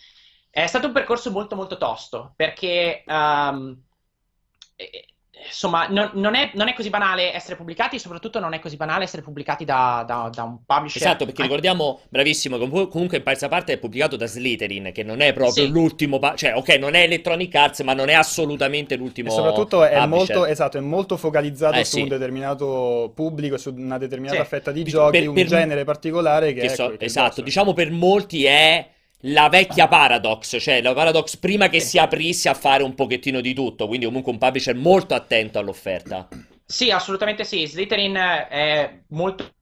[0.51, 3.81] È stato un percorso molto molto tosto perché um,
[5.45, 9.03] insomma, non, non, è, non, è, così banale essere pubblicati, soprattutto non è così banale
[9.03, 11.01] essere pubblicati da, da, da un publisher.
[11.01, 15.33] Esatto, perché ricordiamo, bravissimo, comunque in palza parte è pubblicato da Slytherin, che non è
[15.33, 15.69] proprio sì.
[15.69, 19.29] l'ultimo, cioè ok, non è Electronic Arts, ma non è assolutamente l'ultimo.
[19.29, 22.01] E soprattutto è molto, esatto, è molto focalizzato eh, su sì.
[22.01, 24.49] un determinato pubblico, su una determinata sì.
[24.49, 27.91] fetta di giochi, per, un per, genere particolare che, che so, che esatto, diciamo per
[27.91, 28.87] molti è
[29.21, 33.53] la vecchia Paradox, cioè la Paradox prima che si aprisse a fare un pochettino di
[33.53, 36.27] tutto, quindi comunque un publisher molto attento all'offerta.
[36.65, 37.65] Sì, assolutamente sì.
[37.65, 39.53] Slytherin è molto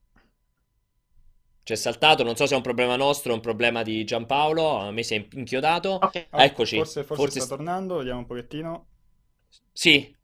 [1.69, 4.89] c'è saltato, non so se è un problema nostro o un problema di Giampaolo, a
[4.89, 5.99] me si è inchiodato.
[6.01, 6.25] Okay.
[6.31, 6.77] Eccoci.
[6.77, 8.87] Forse, forse, forse sta tornando, vediamo un pochettino.
[9.71, 10.15] Sì.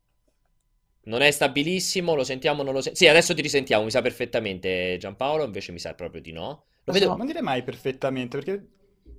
[1.03, 2.97] Non è stabilissimo, lo sentiamo, non lo sentiamo.
[2.97, 6.65] Sì, adesso ti risentiamo, mi sa perfettamente Giampaolo, invece mi sa proprio di no.
[6.83, 7.15] Lo vedo...
[7.15, 8.67] Non dire mai perfettamente, perché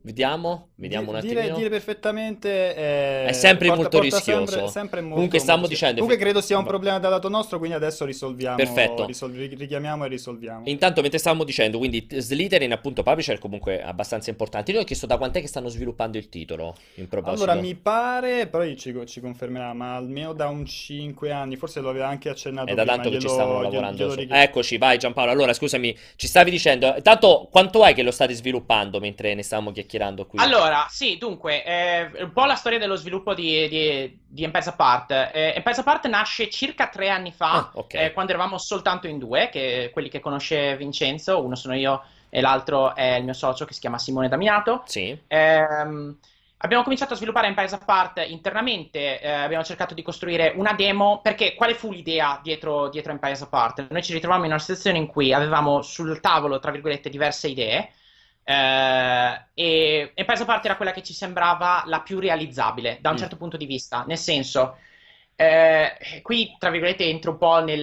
[0.06, 1.18] Vediamo, vediamo un.
[1.18, 4.52] Dire, dire, perfettamente è, è sempre porta, molto porta rischioso.
[4.52, 6.00] Sempre, sempre molto, Comunque stiamo molto dicendo.
[6.00, 8.54] Comunque credo sia un problema dal lato nostro, quindi adesso risolviamo.
[8.54, 9.04] Perfetto.
[9.04, 10.62] Risolvi, richiamiamo e risolviamo.
[10.66, 14.70] Intanto, mentre stavamo dicendo, quindi Slytherin, appunto, publisher comunque abbastanza importanti.
[14.70, 16.76] Io ho chiesto da quant'è che stanno sviluppando il titolo.
[16.94, 17.42] In proposito.
[17.42, 21.88] Allora, mi pare, poi ci, ci confermerà, ma almeno da un 5 anni, forse lo
[21.88, 22.70] aveva anche accennato.
[22.70, 23.96] È da tanto che ci stavano lavorando.
[23.96, 25.32] Glielo, glielo Eccoci, vai Giampaolo.
[25.32, 26.94] Allora, scusami, ci stavi dicendo.
[27.02, 29.94] Tanto, quanto è che lo state sviluppando mentre ne stavamo chiacchierando
[30.26, 30.38] qui?
[30.38, 35.10] Allora, sì, dunque, eh, un po' la storia dello sviluppo di, di, di Empires Apart.
[35.10, 38.06] Eh, Empires Apart nasce circa tre anni fa, ah, okay.
[38.06, 42.40] eh, quando eravamo soltanto in due, che quelli che conosce Vincenzo, uno sono io e
[42.40, 44.82] l'altro è il mio socio che si chiama Simone Daminato.
[44.86, 45.18] Sì.
[45.28, 46.18] Ehm,
[46.58, 51.54] abbiamo cominciato a sviluppare Empires Apart internamente, eh, abbiamo cercato di costruire una demo, perché
[51.54, 53.86] quale fu l'idea dietro, dietro Empires Apart?
[53.90, 57.90] Noi ci ritrovavamo in una situazione in cui avevamo sul tavolo, tra virgolette, diverse idee,
[58.48, 63.16] eh, e, e Paese parte era quella che ci sembrava la più realizzabile da un
[63.16, 63.18] mm.
[63.18, 64.76] certo punto di vista, nel senso,
[65.34, 67.82] eh, qui tra virgolette entro un po' nel,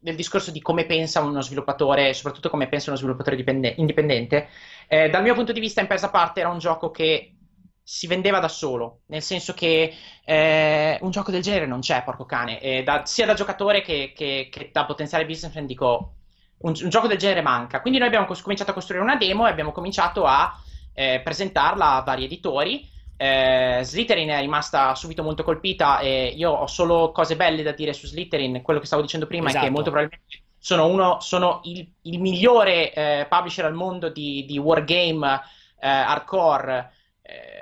[0.00, 4.48] nel, discorso di come pensa uno sviluppatore, soprattutto come pensa uno sviluppatore dipende- indipendente.
[4.88, 7.34] Eh, dal mio punto di vista, in Paese parte era un gioco che
[7.82, 9.94] si vendeva da solo, nel senso che
[10.24, 14.48] eh, un gioco del genere non c'è, porco cane, da, sia da giocatore che, che,
[14.50, 16.14] che da potenziale businessman dico
[16.62, 17.80] un, un, gioco del genere manca.
[17.80, 20.58] Quindi noi abbiamo cos- cominciato a costruire una demo e abbiamo cominciato a
[20.94, 22.88] eh, presentarla a vari editori.
[23.16, 27.92] eh, Slytherin è rimasta subito molto colpita e io ho solo cose belle da dire
[27.92, 28.62] su Slytherin.
[28.62, 29.66] Quello che stavo dicendo prima esatto.
[29.66, 29.82] è che esatto.
[29.82, 35.40] molto probabilmente sono, uno, sono il, il, migliore eh, publisher al mondo di, di wargame
[35.80, 36.92] eh, hardcore,
[37.22, 37.59] eh,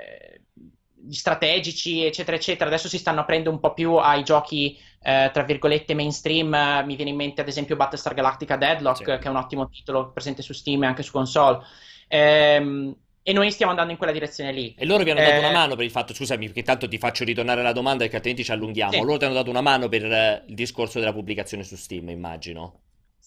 [1.11, 2.69] strategici, eccetera, eccetera.
[2.69, 6.83] Adesso si stanno aprendo un po' più ai giochi, eh, tra virgolette, mainstream.
[6.85, 9.03] mi viene in mente, ad esempio, Battlestar Galactica Deadlock, sì.
[9.03, 11.59] che è un ottimo titolo presente su Steam e anche su console.
[12.07, 14.73] Ehm, e noi stiamo andando in quella direzione lì.
[14.77, 15.39] E loro vi hanno dato eh...
[15.39, 18.43] una mano per il fatto, scusami, perché tanto ti faccio ritornare alla domanda perché altrimenti
[18.43, 18.93] ci allunghiamo.
[18.93, 18.99] Sì.
[19.01, 22.81] Loro ti hanno dato una mano per eh, il discorso della pubblicazione su Steam, immagino.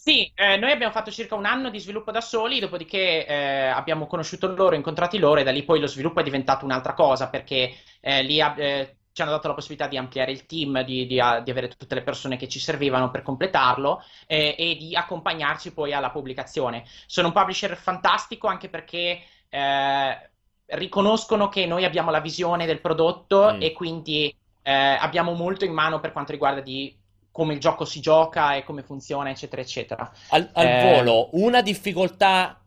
[0.05, 4.09] Sì, eh, noi abbiamo fatto circa un anno di sviluppo da soli, dopodiché eh, abbiamo
[4.09, 7.73] conosciuto loro, incontrati loro e da lì poi lo sviluppo è diventato un'altra cosa perché
[8.01, 11.51] eh, lì eh, ci hanno dato la possibilità di ampliare il team, di, di, di,
[11.51, 16.11] avere tutte le persone che ci servivano per completarlo eh, e di accompagnarci poi alla
[16.11, 16.83] pubblicazione.
[17.07, 20.31] Sono un publisher fantastico anche perché eh,
[20.67, 23.63] riconoscono che noi abbiamo la visione del prodotto mm.
[23.63, 26.97] e quindi abbiamo molto in mano per quanto riguarda di
[27.33, 30.13] come il gioco si gioca e come funziona, eccetera, eccetera.
[30.29, 30.95] Al, al eh...
[30.95, 32.63] volo, una difficoltà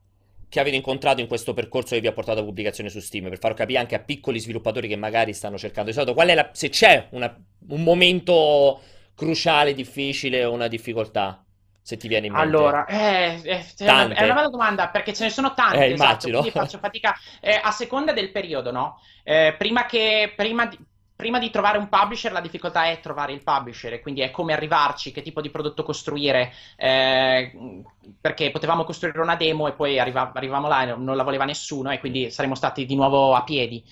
[0.49, 3.39] che avete incontrato in questo percorso che vi ha portato a pubblicazione su Steam, per
[3.39, 6.49] far capire anche a piccoli sviluppatori che magari stanno cercando di solito, qual è la,
[6.51, 7.33] se c'è una,
[7.69, 8.81] un momento
[9.15, 11.45] cruciale, difficile o una difficoltà?
[11.85, 12.47] se ti viene in mente?
[12.47, 15.91] Allora, eh, eh, è, una, è, una, bella domanda perché ce ne sono tante, eh,
[15.91, 18.99] esatto, quindi faccio fatica eh, a seconda del periodo, no?
[19.21, 20.79] Eh, prima, che, prima, di,
[21.15, 24.53] prima di trovare un publisher la difficoltà è trovare il publisher e quindi è come
[24.53, 27.83] arrivarci, che tipo di prodotto costruire, eh,
[28.19, 31.91] perché potevamo costruire una demo e poi arriva, arrivavamo là e non la voleva nessuno
[31.91, 33.83] e quindi saremmo stati di nuovo a piedi.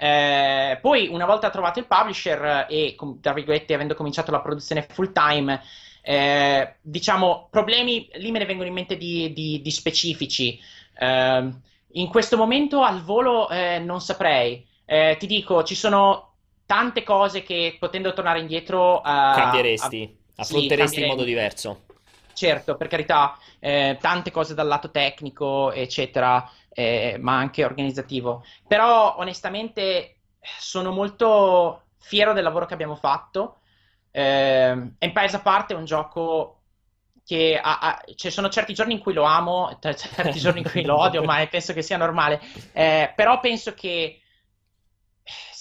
[0.00, 5.10] Eh, poi, una volta trovato il publisher e, tra virgolette, avendo cominciato la produzione full
[5.10, 5.60] time,
[6.02, 10.58] eh, diciamo, problemi, lì me ne vengono in mente di, di, di specifici.
[10.96, 11.52] Eh,
[11.92, 14.64] in questo momento al volo eh, non saprei.
[14.84, 16.27] Eh, ti dico, ci sono
[16.68, 19.00] tante cose che potendo tornare indietro...
[19.00, 21.84] cambieresti, a, affronteresti sì, in modo diverso.
[22.34, 28.44] Certo, per carità, eh, tante cose dal lato tecnico, eccetera, eh, ma anche organizzativo.
[28.66, 30.16] Però onestamente
[30.58, 33.60] sono molto fiero del lavoro che abbiamo fatto
[34.10, 36.54] eh, Empires a parte è un gioco
[37.24, 40.82] che ha, ha, ci sono certi giorni in cui lo amo, certi giorni in cui
[40.82, 42.40] lo odio, ma penso che sia normale.
[42.72, 44.20] Eh, però penso che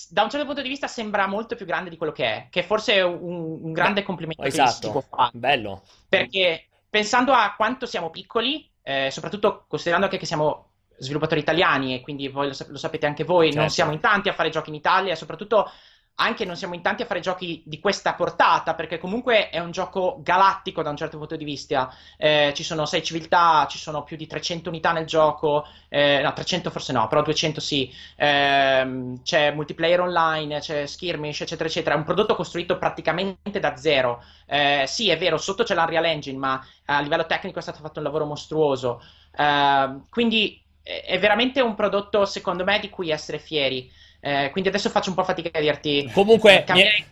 [0.09, 2.63] da un certo punto di vista sembra molto più grande di quello che è, che
[2.63, 4.69] forse è un, un grande complimento esatto.
[4.71, 5.31] che si può fare.
[5.33, 5.83] Bello.
[6.07, 10.65] Perché pensando a quanto siamo piccoli, eh, soprattutto considerando anche che siamo
[10.99, 13.59] sviluppatori italiani e quindi voi lo, lo sapete anche voi, certo.
[13.59, 15.69] non siamo in tanti a fare giochi in Italia, soprattutto
[16.19, 19.69] anche non siamo in tanti a fare giochi di questa portata, perché comunque è un
[19.71, 21.93] gioco galattico da un certo punto di vista.
[22.17, 26.33] Eh, ci sono sei civiltà, ci sono più di 300 unità nel gioco, eh, no,
[26.33, 27.91] 300 forse no, però 200 sì.
[28.15, 31.93] Eh, c'è multiplayer online, c'è skirmish, eccetera, eccetera.
[31.95, 34.23] È un prodotto costruito praticamente da zero.
[34.47, 37.99] Eh, sì, è vero, sotto c'è l'Unreal Engine, ma a livello tecnico è stato fatto
[37.99, 39.01] un lavoro mostruoso.
[39.35, 43.91] Eh, quindi è veramente un prodotto, secondo me, di cui essere fieri.
[44.19, 46.09] Eh, quindi adesso faccio un po' fatica a dirti.
[46.11, 47.03] Comunque, mi è,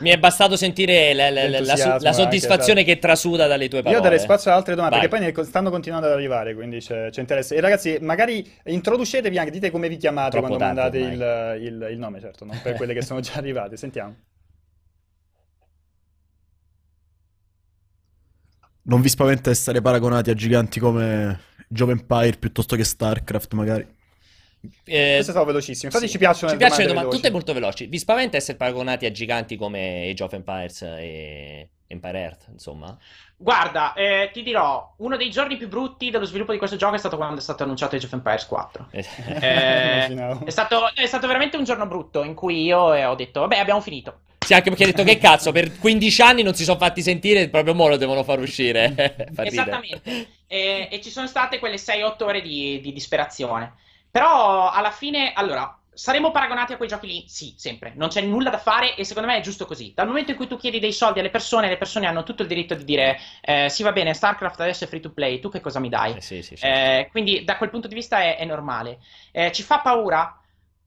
[0.00, 2.94] mi è, bastato sentire la, la, la, la soddisfazione esatto.
[2.94, 3.96] che trasuda dalle tue parole.
[3.96, 5.08] Io darei spazio ad altre domande, Vai.
[5.08, 7.54] perché poi ne stanno continuando ad arrivare, quindi c'è, c'è, interesse.
[7.56, 11.98] E ragazzi, magari introducetevi anche, dite come vi chiamate Troppo quando mandate il, il, il,
[11.98, 13.76] nome, certo, non per quelle che sono già arrivate.
[13.76, 14.14] Sentiamo.
[18.86, 24.02] Non vi spaventa essere paragonati a giganti come Jove Empire piuttosto che StarCraft, magari?
[24.84, 25.86] Eh, Questo è stato velocissimo.
[25.86, 26.12] Infatti, sì.
[26.12, 27.86] ci piacciono ci le piacciono domande, domande tutte molto veloci.
[27.86, 32.96] Vi spaventa essere paragonati a giganti come Age of Empires e Empire Earth, insomma?
[33.36, 36.98] Guarda, eh, ti dirò, uno dei giorni più brutti dello sviluppo di questo gioco è
[36.98, 38.88] stato quando è stato annunciato Age of Empires 4.
[38.90, 39.06] Eh,
[39.40, 43.58] eh è, stato, è, stato, veramente un giorno brutto in cui io ho detto, vabbè,
[43.58, 44.20] abbiamo finito.
[44.44, 47.48] Sì, anche perché hai detto che cazzo, per 15 anni non si sono fatti sentire,
[47.48, 48.94] proprio mo lo devono far uscire.
[49.36, 50.28] Esattamente.
[50.46, 53.74] E, e, ci sono state quelle 6-8 ore di, di disperazione.
[54.14, 57.24] Però alla fine, allora, saremo paragonati a quei giochi lì?
[57.26, 57.94] Sì, sempre.
[57.96, 59.92] Non c'è nulla da fare e secondo me è giusto così.
[59.92, 62.48] Dal momento in cui tu chiedi dei soldi alle persone, le persone hanno tutto il
[62.48, 65.60] diritto di dire eh, sì va bene, StarCraft adesso è free to play, tu che
[65.60, 66.14] cosa mi dai?
[66.14, 66.64] Eh, sì, sì, sì.
[66.64, 69.00] Eh, quindi da quel punto di vista è, è normale.
[69.32, 70.40] Eh, ci fa paura?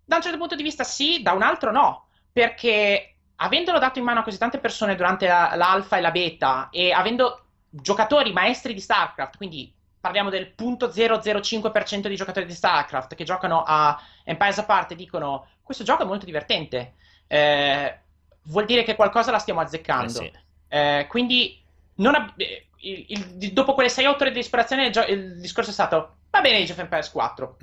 [0.06, 2.08] Da un certo punto di vista sì, da un altro no.
[2.32, 6.70] Perché avendolo dato in mano a così tante persone durante la, l'alfa e la beta
[6.72, 9.76] e avendo giocatori maestri di StarCraft, quindi
[10.08, 15.84] parliamo del 0.005% di giocatori di StarCraft che giocano a Empires a parte dicono questo
[15.84, 16.94] gioco è molto divertente,
[17.28, 18.00] eh,
[18.44, 20.22] vuol dire che qualcosa la stiamo azzeccando.
[20.22, 20.32] Eh sì.
[20.70, 21.62] eh, quindi
[21.98, 25.74] ab- eh, il, il, dopo quelle 6-8 ore di disperazione il, gio- il, discorso è
[25.74, 27.58] stato va bene Age of Empires 4,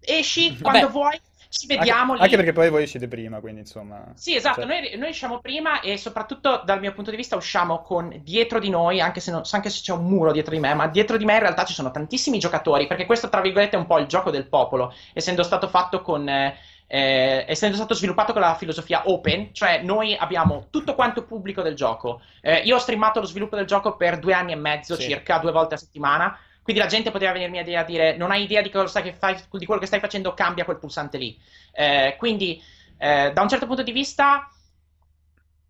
[0.00, 2.24] esci quando vuoi Ci vediamo anche.
[2.24, 4.12] Anche perché poi voi uscite prima, quindi insomma...
[4.14, 4.66] Sì, esatto, cioè...
[4.66, 8.70] noi, noi, usciamo prima e soprattutto dal mio punto di vista usciamo con dietro di
[8.70, 11.24] noi, anche se, non, anche se c'è un muro dietro di me, ma dietro di
[11.24, 14.06] me in realtà ci sono tantissimi giocatori, perché questo tra virgolette è un po' il
[14.06, 16.28] gioco del popolo, essendo stato fatto con...
[16.28, 16.56] Eh,
[16.92, 21.76] eh, essendo stato sviluppato con la filosofia open, cioè noi abbiamo tutto quanto pubblico del
[21.76, 22.20] gioco.
[22.40, 25.02] Eh, io ho streamato lo sviluppo del gioco per due anni e mezzo, sì.
[25.02, 26.36] circa due volte a settimana.
[26.62, 29.86] Quindi la gente poteva venirmi a dire: Non hai idea di, fai, di quello che
[29.86, 31.38] stai facendo, cambia quel pulsante lì.
[31.72, 32.62] Eh, quindi,
[32.98, 34.48] eh, da un certo punto di vista,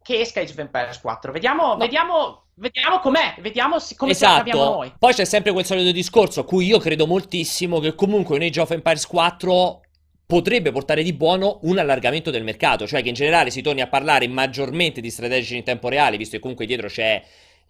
[0.02, 1.32] che esca Age of Empires 4.
[1.32, 1.76] Vediamo, no.
[1.76, 4.56] vediamo, vediamo com'è, vediamo come esatto.
[4.56, 4.92] noi.
[4.98, 8.60] Poi c'è sempre quel solito discorso a cui io credo moltissimo che comunque in Age
[8.60, 9.82] of Empires 4
[10.26, 13.88] potrebbe portare di buono un allargamento del mercato, cioè che in generale si torni a
[13.88, 17.20] parlare maggiormente di strategici in tempo reale, visto che comunque dietro c'è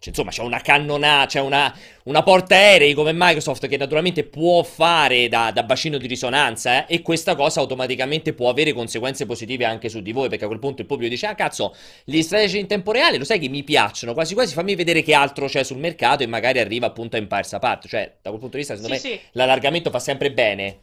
[0.09, 1.73] insomma, c'è una cannonata, c'è una,
[2.05, 7.01] una portaerei come Microsoft che naturalmente può fare da, da bacino di risonanza eh, e
[7.01, 10.81] questa cosa automaticamente può avere conseguenze positive anche su di voi perché a quel punto
[10.81, 14.13] il pubblico dice ah cazzo gli strategici in tempo reale lo sai che mi piacciono
[14.13, 17.53] quasi quasi fammi vedere che altro c'è sul mercato e magari arriva appunto a Empires
[17.53, 19.21] Apart cioè da quel punto di vista secondo sì, me sì.
[19.33, 20.79] l'allargamento fa sempre bene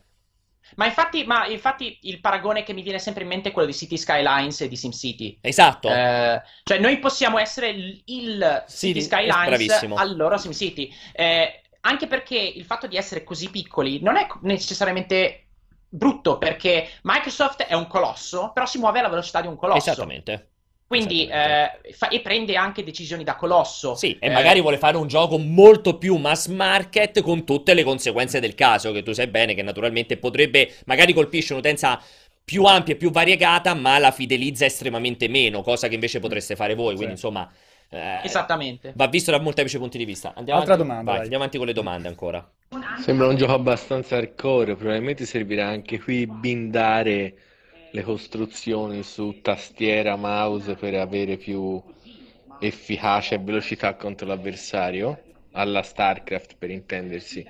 [0.77, 3.75] ma infatti, ma infatti, il paragone che mi viene sempre in mente è quello di
[3.75, 5.39] City Skylines e di SimCity.
[5.41, 5.89] Esatto.
[5.89, 10.93] Eh, cioè, noi possiamo essere il, il City Skylines al loro SimCity.
[11.13, 15.45] Eh, anche perché il fatto di essere così piccoli non è necessariamente
[15.89, 19.91] brutto, perché Microsoft è un colosso, però si muove alla velocità di un colosso.
[19.91, 20.51] Esattamente.
[20.89, 23.95] Quindi eh, fa- e prende anche decisioni da colosso.
[23.95, 27.85] Sì, e eh, magari vuole fare un gioco molto più mass market con tutte le
[27.85, 32.01] conseguenze del caso, che tu sai bene che naturalmente potrebbe, magari colpisce un'utenza
[32.43, 36.75] più ampia e più variegata, ma la fidelizza estremamente meno, cosa che invece potreste fare
[36.75, 36.95] voi.
[36.95, 37.27] Quindi, sì.
[37.27, 37.53] insomma,
[37.91, 38.95] eh, esattamente.
[38.97, 40.33] Va visto da molteplici punti di vista.
[40.35, 40.91] Andiamo Altra avanti.
[40.91, 41.11] domanda.
[41.13, 42.51] Vai, andiamo avanti con le domande ancora.
[42.99, 47.35] Sembra un gioco abbastanza hardcore, probabilmente servirà anche qui bindare
[47.91, 51.83] le costruzioni su tastiera, mouse per avere più
[52.59, 55.23] efficacia e velocità contro l'avversario,
[55.53, 57.45] alla StarCraft per intendersi.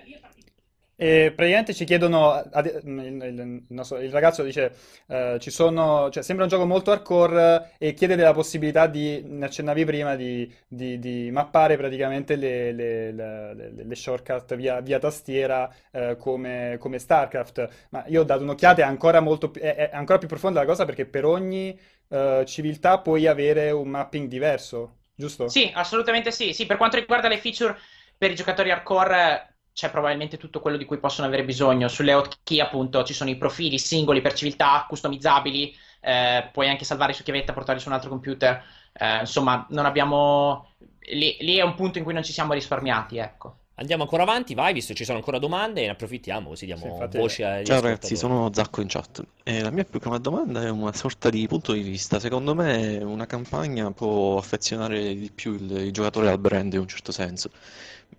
[1.01, 4.73] E praticamente ci chiedono, il, il, nostro, il ragazzo dice,
[5.07, 9.45] eh, ci sono, cioè, sembra un gioco molto hardcore e chiede della possibilità di, ne
[9.45, 15.73] accennavi prima, di, di, di mappare praticamente le, le, le, le shortcut via, via tastiera
[15.93, 17.87] eh, come, come, StarCraft.
[17.91, 20.85] Ma io ho dato un'occhiata, è ancora, molto, è, è ancora più profonda la cosa
[20.85, 25.47] perché per ogni eh, civiltà puoi avere un mapping diverso, giusto?
[25.47, 26.53] Sì, assolutamente sì.
[26.53, 26.67] sì.
[26.67, 27.79] Per quanto riguarda le feature
[28.19, 31.87] per i giocatori hardcore c'è probabilmente tutto quello di cui possono avere bisogno.
[31.87, 37.13] Sulle hotkey, appunto, ci sono i profili singoli per civiltà, customizzabili, eh, puoi anche salvare
[37.13, 38.61] su chiavetta, portarli su un altro computer.
[38.93, 40.73] Eh, insomma, non abbiamo.
[41.13, 43.59] Lì, lì, è un punto in cui non ci siamo risparmiati, ecco.
[43.77, 46.89] Andiamo ancora avanti, vai, visto che ci sono ancora domande, ne approfittiamo così diamo sì,
[46.89, 47.17] infatti...
[47.17, 49.25] voce ai Ciao ragazzi, sono Zacco in chat.
[49.45, 52.19] E la mia più che una domanda è una sorta di punto di vista.
[52.19, 56.89] Secondo me una campagna può affezionare di più il, il giocatore al brand in un
[56.89, 57.53] certo senso.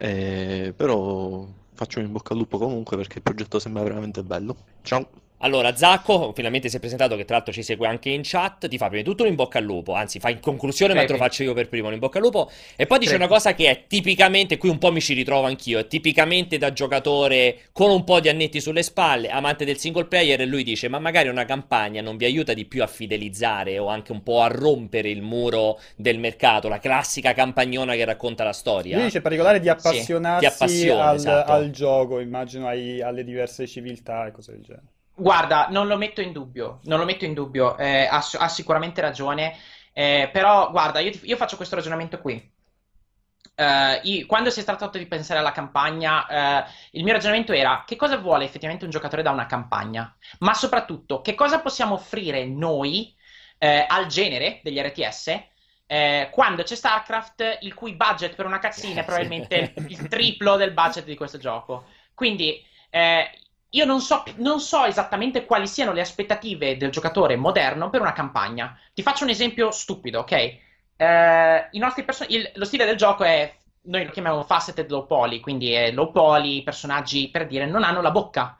[0.02, 4.56] Eh, però faccio in bocca al lupo comunque perché il progetto sembra veramente bello.
[4.82, 5.10] Ciao!
[5.42, 8.78] Allora, Zacco, finalmente si è presentato, che tra l'altro ci segue anche in chat, ti
[8.78, 11.14] fa prima di tutto un in bocca al lupo, anzi fa in conclusione, ma te
[11.14, 13.54] lo faccio io per primo, un in bocca al lupo, e poi dice una cosa
[13.54, 17.90] che è tipicamente, qui un po' mi ci ritrovo anch'io, è tipicamente da giocatore con
[17.90, 21.30] un po' di annetti sulle spalle, amante del single player, e lui dice, ma magari
[21.30, 25.10] una campagna non vi aiuta di più a fidelizzare o anche un po' a rompere
[25.10, 28.96] il muro del mercato, la classica campagnona che racconta la storia.
[28.98, 31.52] Lui dice particolare di appassionarsi sì, al, esatto.
[31.52, 34.88] al, gioco, immagino ai, alle diverse civiltà e cose del genere.
[35.20, 39.02] Guarda, non lo metto in dubbio, non lo metto in dubbio, eh, ha, ha, sicuramente
[39.02, 39.54] ragione,
[39.92, 42.58] eh, però guarda, io, io, faccio questo ragionamento qui.
[43.56, 47.84] Uh, io, quando si è trattato di pensare alla campagna, uh, il mio ragionamento era
[47.86, 52.46] che cosa vuole effettivamente un giocatore da una campagna, ma soprattutto che cosa possiamo offrire
[52.46, 53.14] noi
[53.58, 55.48] uh, al genere degli RTS
[56.30, 61.04] quando c'è StarCraft il cui budget per una cazzina è probabilmente il triplo del budget
[61.04, 61.86] di questo gioco.
[62.14, 62.64] Quindi
[63.72, 68.14] io non so, non so, esattamente quali siano le aspettative del giocatore moderno per una
[68.14, 68.78] campagna.
[68.94, 70.32] Ti faccio un esempio stupido, ok?
[70.32, 71.70] Eh,
[72.06, 75.92] person- il, lo stile del gioco è, noi lo chiamiamo faceted low poly, quindi è
[75.92, 78.58] low poly, i personaggi, per dire, non hanno la bocca.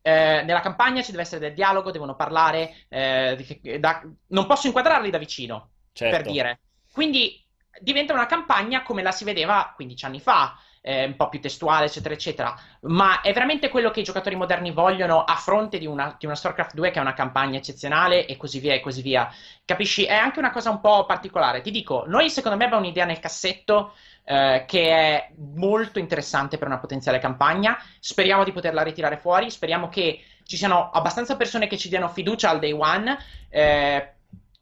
[0.00, 5.10] Eh, nella campagna ci deve essere del dialogo, devono parlare, eh, da, non posso inquadrarli
[5.10, 6.16] da vicino, certo.
[6.16, 6.60] per dire.
[6.92, 7.42] Quindi
[7.80, 11.86] diventa una campagna come la si vedeva 15 anni fa eh, un po' più testuale,
[11.86, 12.54] eccetera, eccetera.
[12.82, 16.34] Ma è veramente quello che i giocatori moderni vogliono a fronte di una, di una
[16.34, 19.32] StarCraft 2 che è una campagna eccezionale e così via e così via.
[19.64, 20.04] Capisci?
[20.04, 21.62] È anche una cosa un po' particolare.
[21.62, 26.66] Ti dico, noi secondo me abbiamo un'idea nel cassetto eh, che è molto interessante per
[26.68, 27.78] una potenziale campagna.
[27.98, 29.50] Speriamo di poterla ritirare fuori.
[29.50, 33.16] Speriamo che ci siano abbastanza persone che ci diano fiducia al day one,
[33.48, 34.12] eh,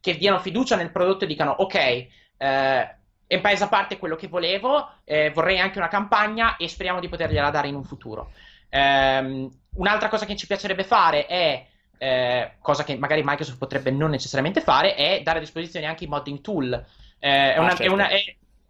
[0.00, 2.96] che diano fiducia nel prodotto e dicano ok, eh,
[3.32, 7.50] Empires a parte quello che volevo, eh, vorrei anche una campagna e speriamo di potergliela
[7.50, 8.32] dare in un futuro.
[8.70, 11.66] Um, un'altra cosa che ci piacerebbe fare è,
[11.96, 16.08] eh, cosa che magari Microsoft potrebbe non necessariamente fare, è dare a disposizione anche i
[16.08, 16.72] modding tool.
[17.18, 17.82] Eh, è, una, ah, certo.
[17.84, 18.20] è, una, è,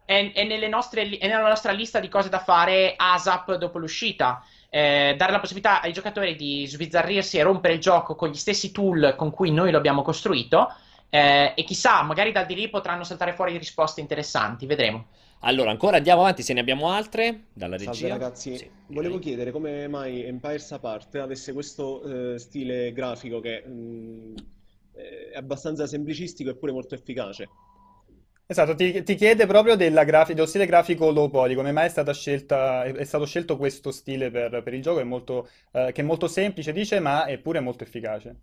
[0.05, 4.45] è, nostre, è, nella nostra lista di cose da fare ASAP dopo l'uscita.
[4.69, 8.71] Eh, dare la possibilità ai giocatori di sbizzarrirsi e rompere il gioco con gli stessi
[8.71, 10.73] tool con cui noi lo abbiamo costruito
[11.13, 15.09] eh, e chissà, magari da di lì potranno saltare fuori risposte interessanti, vedremo.
[15.41, 17.93] Allora, ancora andiamo avanti se ne abbiamo altre dalla regia.
[17.93, 22.01] Salve ragazzi, sì, volevo chiedere come mai Empires a parte avesse questo
[22.33, 24.35] eh, stile grafico che mh, mm,
[25.33, 27.47] è abbastanza semplicistico eppure molto efficace.
[28.47, 32.85] Esatto, ti, ti chiede proprio graf- dello stile grafico low poly, come mai è, scelta,
[32.85, 36.03] è, è stato scelto questo stile per, per il gioco, è molto, eh, che è
[36.03, 38.35] molto semplice, dice, ma è pure molto efficace.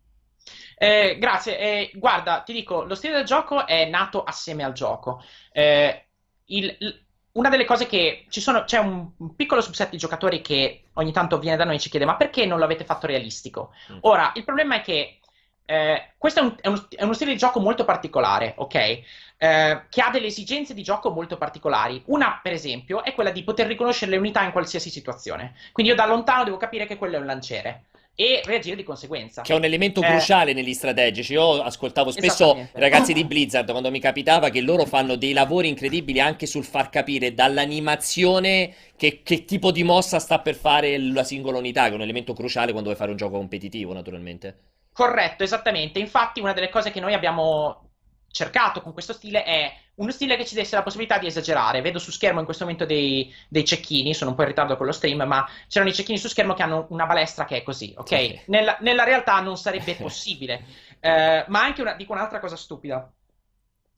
[0.82, 1.58] Eh, grazie.
[1.58, 5.22] Eh, guarda, ti dico, lo stile del gioco è nato assieme al gioco.
[5.52, 6.06] Eh,
[6.46, 10.40] il, il, una delle cose che ci sono, c'è un, un, piccolo subset di giocatori
[10.40, 13.74] che ogni tanto viene da noi e ci chiede: ma perché non l'avete fatto realistico?
[13.92, 13.98] Mm.
[14.00, 15.18] Ora, il problema è che
[15.66, 18.74] eh, questo è, un, è, uno, è, uno, stile di gioco molto particolare, ok?
[18.74, 22.02] Eh, che ha delle esigenze di gioco molto particolari.
[22.06, 25.54] Una, per esempio, è quella di poter riconoscere le unità in qualsiasi situazione.
[25.72, 27.84] Quindi io da lontano devo capire che quello è un lanciere
[28.20, 29.40] e reagire di conseguenza.
[29.40, 31.32] Che è un elemento eh, cruciale negli strategici.
[31.32, 36.20] Io ascoltavo spesso ragazzi di Blizzard quando mi capitava che loro fanno dei lavori incredibili
[36.20, 41.56] anche sul far capire dall'animazione che, che tipo di mossa sta per fare la singola
[41.56, 44.56] unità, che è un elemento cruciale quando vuoi fare un gioco competitivo, naturalmente.
[44.92, 45.98] Corretto, esattamente.
[45.98, 47.89] Infatti, una delle cose che noi abbiamo
[48.30, 51.82] cercato con questo stile è uno stile che ci desse la possibilità di esagerare.
[51.82, 54.86] Vedo su schermo in questo momento dei, dei cecchini, sono un po' in ritardo con
[54.86, 57.92] lo stream, ma c'erano i cecchini su schermo che hanno una balestra che è così,
[57.96, 58.00] ok?
[58.00, 58.42] okay.
[58.46, 60.64] Nella, nella, realtà non sarebbe possibile.
[61.00, 63.12] eh, ma anche una, dico un'altra cosa stupida.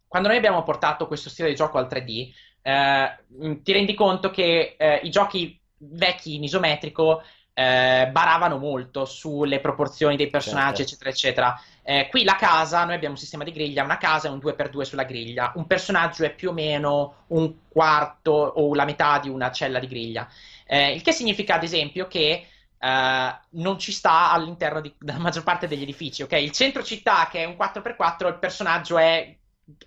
[0.09, 4.75] Quando noi abbiamo portato questo stile di gioco al 3D, eh, ti rendi conto che
[4.77, 7.23] eh, i giochi vecchi in isometrico
[7.55, 10.93] eh, baravano molto sulle proporzioni dei personaggi, certo.
[11.05, 11.61] eccetera, eccetera.
[11.83, 14.83] Eh, qui la casa, noi abbiamo un sistema di griglia, una casa è un 2x2
[14.83, 19.51] sulla griglia, un personaggio è più o meno un quarto o la metà di una
[19.51, 20.29] cella di griglia.
[20.67, 22.47] Eh, il che significa, ad esempio, che
[22.83, 26.33] Uh, non ci sta all'interno di, della maggior parte degli edifici, ok?
[26.33, 29.37] Il centro città, che è un 4x4, il personaggio è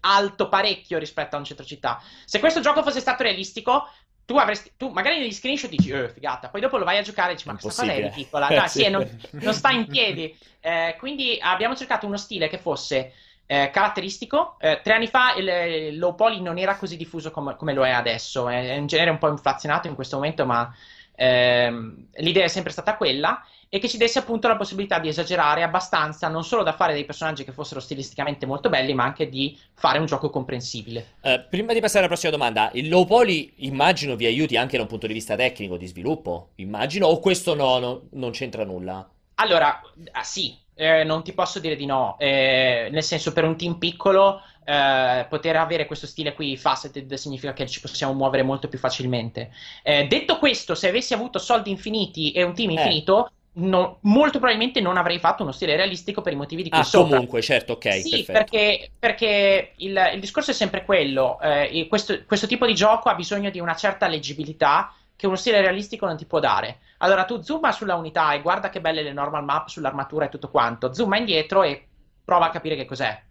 [0.01, 2.01] alto parecchio rispetto a un centro città.
[2.23, 3.89] Se questo gioco fosse stato realistico,
[4.25, 7.31] tu avresti, tu magari negli screenshot dici, eh, figata, poi dopo lo vai a giocare
[7.31, 10.35] e dici, ma questa cosa è ridicola, no, sì, non, non, sta in piedi.
[10.59, 13.13] Eh, quindi abbiamo cercato uno stile che fosse
[13.45, 14.57] eh, caratteristico.
[14.59, 17.91] Eh, tre anni fa il, low poly non era così diffuso come, come lo è
[17.91, 20.73] adesso, è un genere un po' inflazionato in questo momento, ma
[21.15, 25.63] ehm, l'idea è sempre stata quella e che ci desse appunto la possibilità di esagerare
[25.63, 29.57] abbastanza, non solo da fare dei personaggi che fossero stilisticamente molto belli, ma anche di
[29.73, 31.13] fare un gioco comprensibile.
[31.21, 34.83] Uh, prima di passare alla prossima domanda, il low poly immagino vi aiuti anche da
[34.83, 39.07] un punto di vista tecnico, di sviluppo, immagino, o questo no, no non c'entra nulla?
[39.35, 43.57] Allora, ah, sì, eh, non ti posso dire di no, eh, nel senso per un
[43.57, 48.67] team piccolo eh, poter avere questo stile qui faceted significa che ci possiamo muovere molto
[48.67, 49.51] più facilmente.
[49.83, 52.73] Eh, detto questo, se avessi avuto soldi infiniti e un team eh.
[52.73, 56.79] infinito, No, molto probabilmente non avrei fatto uno stile realistico per i motivi di cui
[56.79, 57.11] ah, sopra.
[57.11, 58.01] comunque, certo, ok.
[58.01, 61.39] Sì, perché, perché il, il, discorso è sempre quello.
[61.39, 65.61] Eh, questo, questo, tipo di gioco ha bisogno di una certa leggibilità che uno stile
[65.61, 66.79] realistico non ti può dare.
[66.97, 70.49] Allora tu zooma sulla unità e guarda che belle le normal map sull'armatura e tutto
[70.49, 70.93] quanto.
[70.93, 71.87] Zooma indietro e
[72.25, 73.21] prova a capire che cos'è.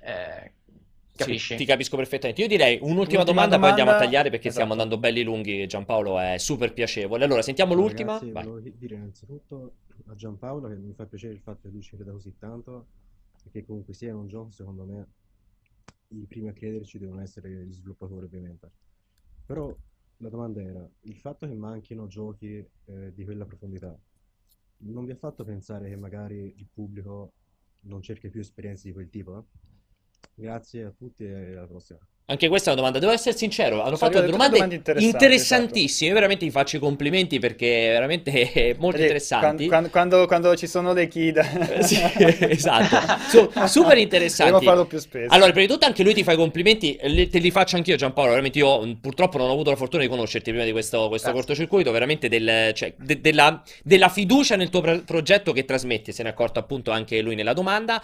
[0.00, 0.52] Eh,
[1.16, 1.52] Capisci?
[1.52, 2.42] Sì, ti capisco perfettamente.
[2.42, 4.64] Io direi un'ultima, domanda, domanda, poi andiamo a tagliare perché esatto.
[4.64, 5.66] stiamo andando belli lunghi.
[5.66, 7.24] Giampaolo è super piacevole.
[7.24, 8.14] Allora, sentiamo no, l'ultima.
[8.14, 8.44] Ragazzi, Vai.
[8.44, 9.74] volevo dire innanzitutto
[10.06, 12.86] a Giampaolo che mi fa piacere il fatto che lui ci creda così tanto
[13.44, 15.06] e che comunque sia un gioco, secondo me,
[16.08, 18.70] i primi a crederci devono essere gli sviluppatori, ovviamente.
[19.46, 19.74] Però
[20.18, 23.96] la domanda era, il fatto che manchino giochi eh, di quella profondità
[24.78, 27.32] non vi ha fatto pensare che magari il pubblico
[27.80, 29.38] non cerca più esperienze di quel tipo?
[29.38, 29.42] Eh?
[30.34, 31.98] Grazie a tutti e alla prossima.
[32.26, 35.84] Anche questa è una domanda, devo essere sincero, hanno fatto delle domande, domande interessanti, interessantissime,
[35.84, 36.04] esatto.
[36.06, 38.30] io veramente vi faccio i complimenti perché veramente
[38.80, 39.66] molto Vedi, interessanti.
[39.66, 41.36] Quando, quando, quando, ci sono le kid.
[41.36, 42.00] Eh, sì,
[42.48, 44.52] esatto, Su, super interessanti.
[44.52, 45.34] Devo farlo più spesso.
[45.34, 48.30] Allora, prima di tutto anche lui ti fa i complimenti, te li faccio anch'io Giampaolo,
[48.30, 51.90] veramente io purtroppo non ho avuto la fortuna di conoscerti prima di questo, questo cortocircuito,
[51.90, 56.30] veramente del, cioè, de, della, della, fiducia nel tuo pro- progetto che trasmetti, se ne
[56.30, 58.02] è accorto appunto anche lui nella domanda.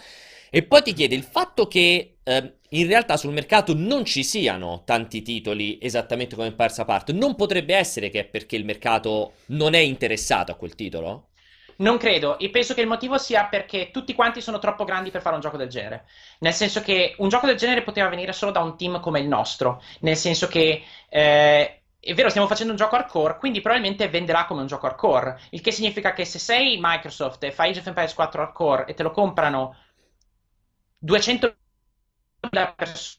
[0.51, 4.83] E poi ti chiede il fatto che eh, in realtà sul mercato non ci siano
[4.85, 9.75] tanti titoli esattamente come Parsa Part, non potrebbe essere che è perché il mercato non
[9.75, 11.29] è interessato a quel titolo?
[11.77, 15.23] Non credo, e penso che il motivo sia perché tutti quanti sono troppo grandi per
[15.23, 16.05] fare un gioco del genere.
[16.41, 19.27] Nel senso che un gioco del genere poteva venire solo da un team come il
[19.27, 24.45] nostro, nel senso che eh, è vero, stiamo facendo un gioco hardcore, quindi probabilmente venderà
[24.45, 25.39] come un gioco hardcore.
[25.51, 28.95] Il che significa che se sei Microsoft e fai Age of Empires 4 hardcore e
[28.95, 29.77] te lo comprano
[31.05, 33.19] 200.000 persone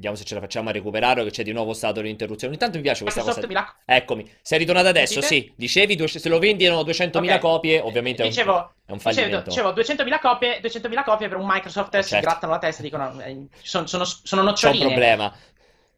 [0.00, 2.54] Vediamo se ce la facciamo a recuperare o che c'è di nuovo stato l'interruzione.
[2.54, 3.42] Intanto mi piace questa cosa.
[3.84, 5.52] Eccomi, sei ritornato adesso, sì.
[5.54, 7.38] Dicevi, se lo vendono 200.000 okay.
[7.38, 9.42] copie, ovviamente dicevo, è un, fallimento.
[9.42, 12.14] Dicevo, dicevo 200.000 copie, 200.000 copie per un Microsoft eh, certo.
[12.14, 14.78] si grattano la testa e dicono eh, sono, sono, sono noccioline.
[14.78, 15.36] C'è un problema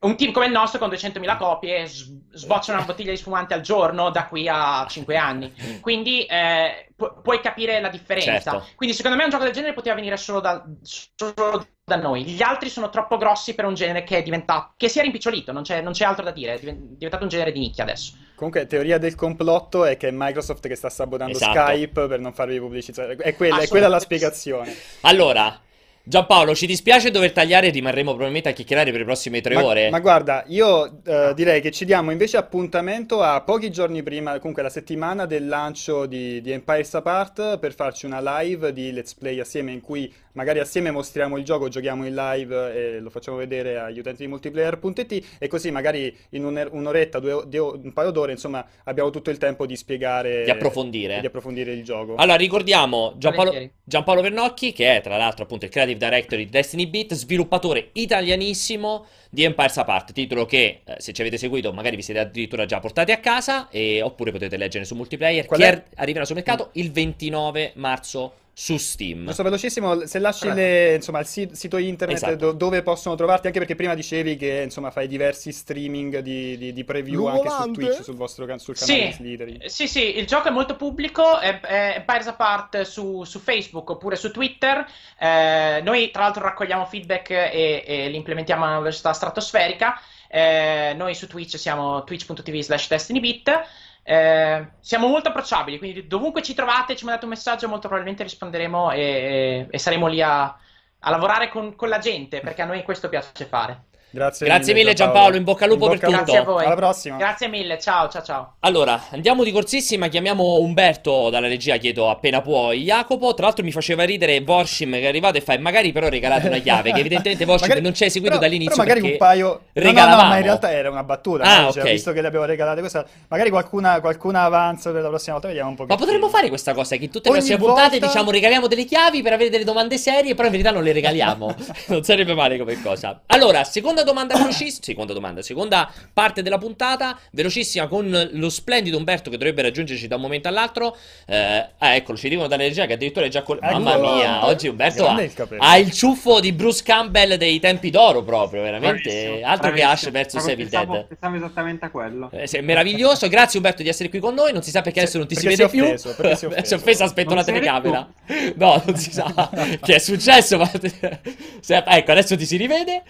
[0.02, 4.10] un team come il nostro con 200.000 copie sboccia una bottiglia di spumante al giorno
[4.10, 5.52] da qui a 5 anni.
[5.80, 8.50] Quindi eh, pu- puoi capire la differenza.
[8.50, 8.66] Certo.
[8.74, 12.24] Quindi secondo me un gioco del genere poteva venire solo da, solo da, noi.
[12.24, 15.52] Gli altri sono troppo grossi per un genere che è diventato che si è rimpicciolito,
[15.52, 18.14] non c'è, non c'è altro da dire, è diventato un genere di nicchia adesso.
[18.34, 21.52] Comunque, teoria del complotto è che è Microsoft che sta sabotando esatto.
[21.52, 23.06] Skype per non farvi pubblicità.
[23.06, 24.74] È quella, è quella la spiegazione.
[25.02, 25.60] Allora,
[26.04, 29.88] Giampaolo, ci dispiace dover tagliare, rimarremo probabilmente a chiacchierare per le prossime tre ma, ore.
[29.88, 34.62] Ma guarda, io uh, direi che ci diamo invece appuntamento a pochi giorni prima, comunque
[34.62, 39.38] la settimana del lancio di, di Empires Apart, per farci una live di Let's Play
[39.38, 43.78] assieme in cui magari assieme mostriamo il gioco, giochiamo in live e lo facciamo vedere
[43.78, 48.66] agli utenti di multiplayer.it e così magari in un'oretta, due, due, un paio d'ore, insomma,
[48.84, 50.42] abbiamo tutto il tempo di spiegare...
[50.44, 51.20] Di approfondire.
[51.20, 52.16] Di approfondire il gioco.
[52.16, 56.86] Allora, ricordiamo Giampaolo, Giampaolo Vernocchi, che è tra l'altro appunto il creative director di Destiny
[56.86, 62.02] Beat, sviluppatore italianissimo di Empires Apart, titolo che eh, se ci avete seguito magari vi
[62.02, 65.82] siete addirittura già portati a casa e, oppure potete leggere su multiplayer, Qual che è?
[65.96, 69.26] arriverà sul mercato il 29 marzo su Steam.
[69.26, 72.36] Giusto velocissimo, se lasci le, insomma, il sito internet esatto.
[72.36, 76.72] do, dove possono trovarti, anche perché prima dicevi che insomma, fai diversi streaming di, di,
[76.72, 77.48] di preview Luvolante.
[77.48, 79.62] anche su Twitch, sul vostro sul canale sì, Slytherin.
[79.66, 84.16] Sì, sì, il gioco è molto pubblico, è, è Empires Apart su, su, Facebook oppure
[84.16, 84.86] su Twitter.
[85.18, 89.98] Eh, noi tra l'altro raccogliamo feedback e, e li implementiamo alla velocità stratosferica.
[90.28, 93.66] Eh, noi su Twitch siamo twitch.tv slash destinybeat.
[94.04, 98.90] Eh, siamo molto approcciabili, quindi dovunque ci trovate, ci mandate un messaggio, molto probabilmente risponderemo
[98.90, 103.08] e, e, saremo lì a, a lavorare con, con, la gente, perché a noi questo
[103.08, 103.84] piace fare.
[104.14, 105.36] Grazie, Grazie mille, Giampaolo.
[105.36, 106.22] in bocca al lupo bocca per tutto.
[106.22, 106.64] Grazie a voi.
[106.66, 107.16] Alla prossima.
[107.16, 108.54] Grazie mille, ciao ciao ciao.
[108.60, 112.82] Allora, andiamo di corsissima, chiamiamo Umberto dalla regia, chiedo appena puoi.
[112.82, 116.48] Jacopo, tra l'altro mi faceva ridere Vorshim che è arrivato e fa magari però regalate
[116.48, 119.16] una chiave, che evidentemente Vorshim magari, non ci hai seguito però, dall'inizio però magari un
[119.16, 120.10] paio regalavamo.
[120.10, 121.68] No, no, no, ma in realtà era una battuta, ah, no?
[121.68, 121.82] okay.
[121.82, 125.48] cioè, visto che le abbiamo regalate questa, magari qualcuna, qualcuna avanza per la prossima volta,
[125.48, 125.86] vediamo un po'.
[125.86, 127.80] Ma potremmo fare questa cosa che in tutte le prossime volta...
[127.80, 130.92] puntate diciamo regaliamo delle chiavi per avere delle domande serie, però in verità non le
[130.92, 131.54] regaliamo.
[131.88, 133.22] non sarebbe male come cosa.
[133.26, 139.30] Allora, seconda domanda velocissima seconda domanda, seconda parte della puntata, velocissima con lo splendido Umberto
[139.30, 140.96] che dovrebbe raggiungerci da un momento all'altro.
[141.26, 143.40] Eh, ah, eccolo, ci dicono dalla regia che addirittura è già.
[143.40, 147.90] Ecco, Mamma mia, oggi Umberto ha, il ha, il ciuffo di Bruce Campbell dei tempi
[147.90, 149.02] d'oro proprio, veramente.
[149.02, 149.74] Bravissimo, altro bravissimo.
[149.74, 151.06] che Ash versus Evil Dead.
[151.06, 152.30] Pensavo esattamente a quello.
[152.32, 155.18] Eh, è meraviglioso, grazie Umberto di essere qui con noi, non si sa perché adesso
[155.18, 155.84] non ti si vede più.
[155.84, 158.08] Offeso, si è offeso, si è offeso aspetta una telecamera.
[158.54, 159.32] No, non si sa
[159.82, 160.70] che è successo, ma...
[160.72, 163.02] ecco, adesso ti si rivede.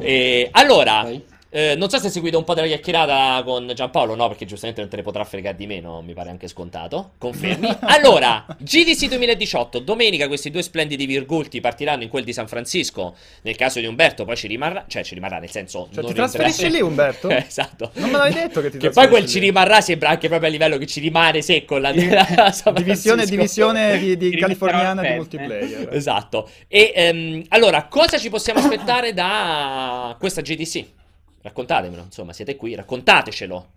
[0.00, 1.06] E allora,
[1.54, 4.80] eh, non so se hai seguito un po' della chiacchierata con Giampaolo, no, perché giustamente
[4.80, 7.10] non te ne potrà fregare di meno, mi pare anche scontato.
[7.18, 7.68] Confermi?
[7.92, 13.14] allora, GDC 2018, domenica questi due splendidi virgulti partiranno in quel di San Francisco.
[13.42, 15.90] Nel caso di Umberto, poi ci rimarrà, cioè ci rimarrà nel senso.
[15.92, 17.28] Cioè, ti trasferisci lì, Umberto?
[17.30, 17.90] eh, esatto.
[17.96, 19.28] Non me l'avevi detto che ti Che poi quel lì.
[19.28, 21.92] ci rimarrà sembra anche proprio a livello che ci rimane secco la
[22.72, 25.88] divisione, divisione di, di californiana di multiplayer.
[25.92, 26.48] Esatto.
[26.66, 31.00] E ehm, allora, cosa ci possiamo aspettare da questa GDC?
[31.42, 33.72] Raccontatemelo, insomma, siete qui, raccontatecelo.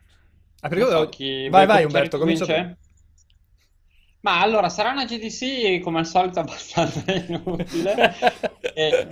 [0.62, 0.86] Ah, perché...
[0.86, 1.10] so
[1.50, 2.76] vai, vai Umberto, comincia tu.
[4.26, 8.16] Ma allora, sarà una GDC come al solito abbastanza inutile.
[8.74, 9.08] e,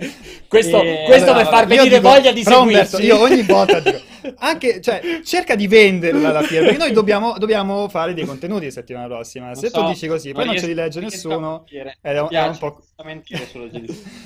[0.48, 2.66] questo, e, questo allora, per far venire dico, voglia di seguirci.
[2.66, 4.00] Umberto, io ogni volta dico,
[4.38, 8.70] anche, cioè, cerca di venderla alla fiera, perché noi dobbiamo, dobbiamo fare dei contenuti la
[8.72, 9.46] settimana prossima.
[9.46, 11.64] Non Se so, tu dici così, poi non ce li legge nessuno,
[12.00, 12.80] è un, è un po'...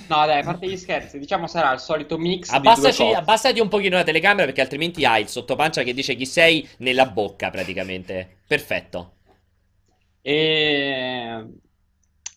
[0.06, 3.68] No, dai, a parte gli scherzi, diciamo sarà il solito mix Abbassaci, di Abbassati un
[3.68, 8.36] pochino la telecamera perché altrimenti hai il sottopancia che dice chi sei nella bocca praticamente.
[8.46, 9.16] Perfetto.
[10.28, 11.46] E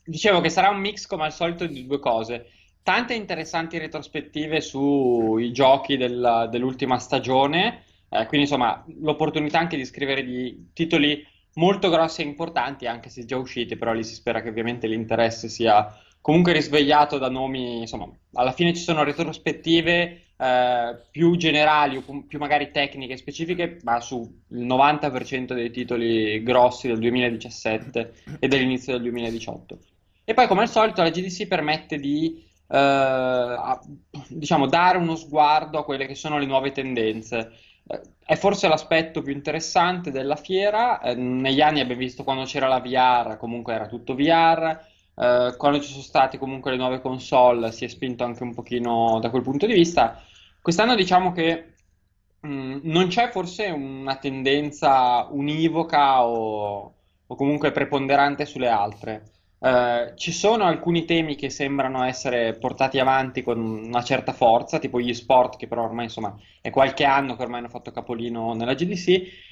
[0.05, 2.49] dicevo che sarà un mix come al solito di due cose.
[2.83, 10.23] Tante interessanti retrospettive sui giochi del, dell'ultima stagione, eh, quindi insomma l'opportunità anche di scrivere
[10.23, 11.21] di titoli
[11.55, 15.49] molto grossi e importanti, anche se già usciti, però lì si spera che ovviamente l'interesse
[15.49, 22.23] sia comunque risvegliato da nomi, insomma, alla fine ci sono retrospettive eh, più generali o
[22.27, 29.03] più magari tecniche specifiche, ma sul 90% dei titoli grossi del 2017 e dell'inizio del
[29.03, 29.79] 2018.
[30.23, 33.79] E poi, come al solito, la GDC permette di eh,
[34.29, 37.51] diciamo, dare uno sguardo a quelle che sono le nuove tendenze.
[37.87, 41.01] Eh, è forse l'aspetto più interessante della fiera.
[41.01, 44.89] Eh, negli anni abbiamo visto quando c'era la VR, comunque era tutto VR.
[45.21, 49.19] Uh, quando ci sono state comunque le nuove console si è spinto anche un pochino
[49.21, 50.19] da quel punto di vista.
[50.59, 51.73] Quest'anno diciamo che
[52.39, 56.93] mh, mm, non c'è forse una tendenza univoca o,
[57.27, 59.29] o comunque preponderante sulle altre.
[59.59, 64.99] Uh, ci sono alcuni temi che sembrano essere portati avanti con una certa forza, tipo
[64.99, 68.73] gli sport, che però ormai insomma è qualche anno che ormai hanno fatto capolino nella
[68.73, 69.07] GDC,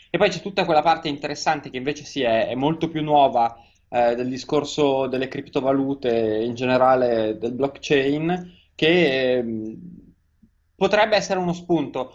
[0.09, 3.55] e poi c'è tutta quella parte interessante che invece sì, è, è molto più nuova
[3.89, 9.77] eh, del discorso delle criptovalute, in generale del blockchain, che eh,
[10.75, 12.13] potrebbe essere uno spunto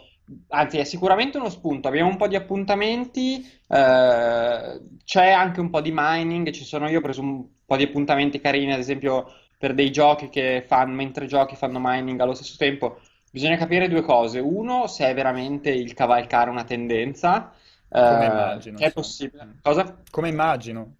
[0.48, 5.80] anzi è sicuramente uno spunto, abbiamo un po' di appuntamenti, eh, c'è anche un po'
[5.80, 9.74] di mining, ci sono io ho preso un po' di appuntamenti carini, ad esempio per
[9.74, 13.00] dei giochi che fanno, mentre giochi fanno mining allo stesso tempo.
[13.30, 14.38] Bisogna capire due cose.
[14.38, 17.52] Uno, se è veramente il cavalcare una tendenza.
[17.88, 18.78] Come eh, immagino.
[18.78, 19.56] È possibile.
[19.62, 20.02] Cosa?
[20.10, 20.96] Come immagino.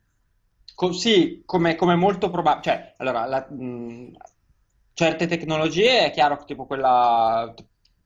[0.75, 2.63] Co- sì, come, come molto probabile.
[2.63, 4.13] Cioè, allora, la, mh,
[4.93, 7.53] certe tecnologie è chiaro che tipo quella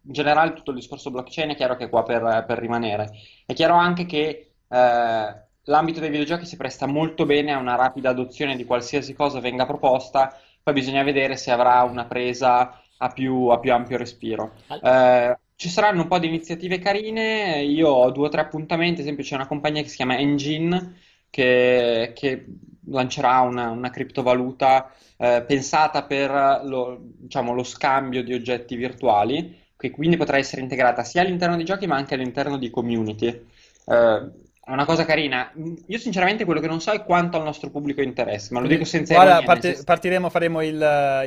[0.02, 3.10] in generale tutto il discorso blockchain è chiaro che è qua per, per rimanere.
[3.46, 8.10] È chiaro anche che eh, l'ambito dei videogiochi si presta molto bene a una rapida
[8.10, 13.46] adozione di qualsiasi cosa venga proposta, poi bisogna vedere se avrà una presa a più,
[13.48, 14.54] a più ampio respiro.
[14.80, 19.06] Eh, ci saranno un po' di iniziative carine, io ho due o tre appuntamenti, ad
[19.06, 20.96] esempio c'è una compagnia che si chiama Engine
[21.30, 22.46] che, che
[22.86, 29.90] lancerà una, una criptovaluta eh, pensata per lo, diciamo, lo scambio di oggetti virtuali che
[29.90, 33.26] quindi potrà essere integrata sia all'interno dei giochi ma anche all'interno di community.
[33.26, 34.30] Eh,
[34.64, 35.50] è una cosa carina.
[35.86, 38.84] Io sinceramente quello che non so è quanto al nostro pubblico interessa, ma lo dico
[38.84, 40.74] senza Guarda, parte, partiremo, faremo il,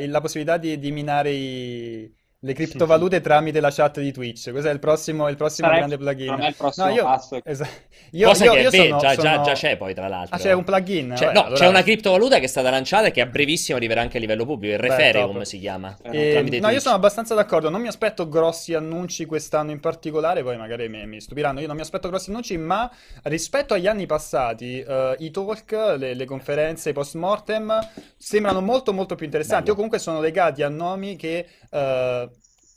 [0.01, 2.13] il, la possibilità di, di minare i
[2.43, 3.27] le criptovalute sì, sì.
[3.27, 4.49] tramite la chat di Twitch.
[4.49, 6.25] Questo è il prossimo, il prossimo grande plugin.
[6.25, 7.39] Non è il prossimo no, io, passo.
[7.43, 7.67] Esa-
[8.11, 9.41] io, Cosa io, che io è sono, già, sono...
[9.43, 10.35] già, c'è poi tra l'altro.
[10.35, 11.13] Ah, c'è un plugin?
[11.15, 11.59] C'è, Vabbè, no, allora...
[11.59, 14.45] c'è una criptovaluta che è stata lanciata e che a brevissimo arriverà anche a livello
[14.45, 14.73] pubblico.
[14.73, 15.95] Il Referium si chiama.
[16.01, 16.71] E, no, Twitch.
[16.71, 17.69] io sono abbastanza d'accordo.
[17.69, 20.41] Non mi aspetto grossi annunci quest'anno in particolare.
[20.41, 21.59] Poi magari mi, mi stupiranno.
[21.59, 22.91] Io non mi aspetto grossi annunci, ma
[23.23, 27.71] rispetto agli anni passati, uh, i talk, le, le conferenze, i post mortem
[28.17, 29.65] sembrano molto molto più interessanti.
[29.65, 29.73] Bello.
[29.73, 31.45] O comunque sono legati a nomi che...
[31.69, 32.29] Uh,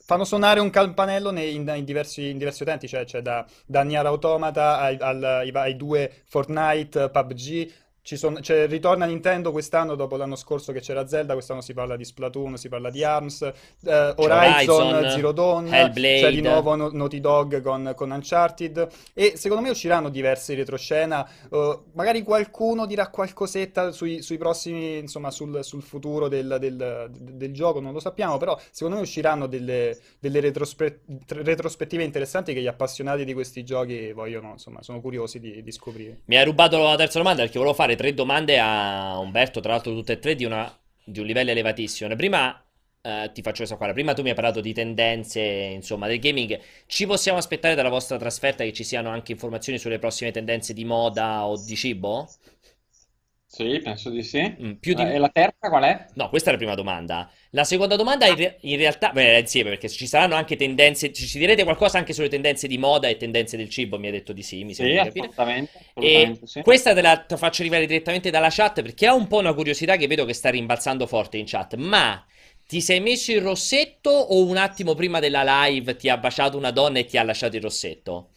[0.05, 3.81] fanno suonare un campanello nei, in, in, diversi, in, diversi, utenti, cioè, cioè da, da
[3.81, 7.71] Nier Automata ai, al, ai, ai, due Fortnite, PUBG,
[8.05, 12.05] sono, cioè, ritorna Nintendo quest'anno dopo l'anno scorso che c'era Zelda, quest'anno si parla di
[12.05, 16.19] Splatoon, si parla di ARMS, eh, Horizon, Horizon, Zero Dawn, Hellblade.
[16.19, 21.27] c'è di nuovo no- Naughty Dog con, con, Uncharted e secondo me usciranno diversi retroscena,
[21.49, 27.53] uh, magari qualcuno dirà qualcosetta sui, sui prossimi, insomma sul, sul futuro del, del, del,
[27.53, 32.67] gioco, non lo sappiamo, però secondo me usciranno delle, delle retrospe- retrospettive interessanti che gli
[32.67, 36.19] appassionati di questi giochi vogliono, insomma, sono curiosi di, di scoprire.
[36.25, 39.93] Mi hai rubato la terza domanda perché volevo fare tre domande a Umberto, tra l'altro
[39.93, 40.71] tutte e tre di, una,
[41.03, 42.15] di un livello elevatissimo.
[42.15, 42.59] Prima
[43.05, 43.93] Uh, ti faccio questa qua.
[43.93, 46.59] Prima tu mi hai parlato di tendenze, insomma, del gaming.
[46.87, 50.85] Ci possiamo aspettare dalla vostra trasferta che ci siano anche informazioni sulle prossime tendenze di
[50.85, 52.27] moda o di cibo?
[53.55, 54.53] Sì, penso di sì.
[54.61, 55.01] Mm, più di...
[55.01, 56.07] E la terza qual è?
[56.15, 57.31] No, questa è la prima domanda.
[57.51, 61.25] La seconda domanda in, re- in realtà, beh, insieme, perché ci saranno anche tendenze, ci,
[61.25, 64.33] ci, direte qualcosa anche sulle tendenze di moda e tendenze del cibo, mi ha detto
[64.33, 65.27] di sì, mi sembra sì, di capire.
[65.27, 66.61] Assolutamente, e sì.
[66.63, 69.95] questa te la te faccio arrivare direttamente dalla chat, perché ho un po' una curiosità
[69.95, 72.25] che vedo che sta rimbalzando forte in chat, ma...
[72.67, 76.71] Ti sei messo il rossetto o un attimo prima della live ti ha baciato una
[76.71, 78.31] donna e ti ha lasciato il rossetto?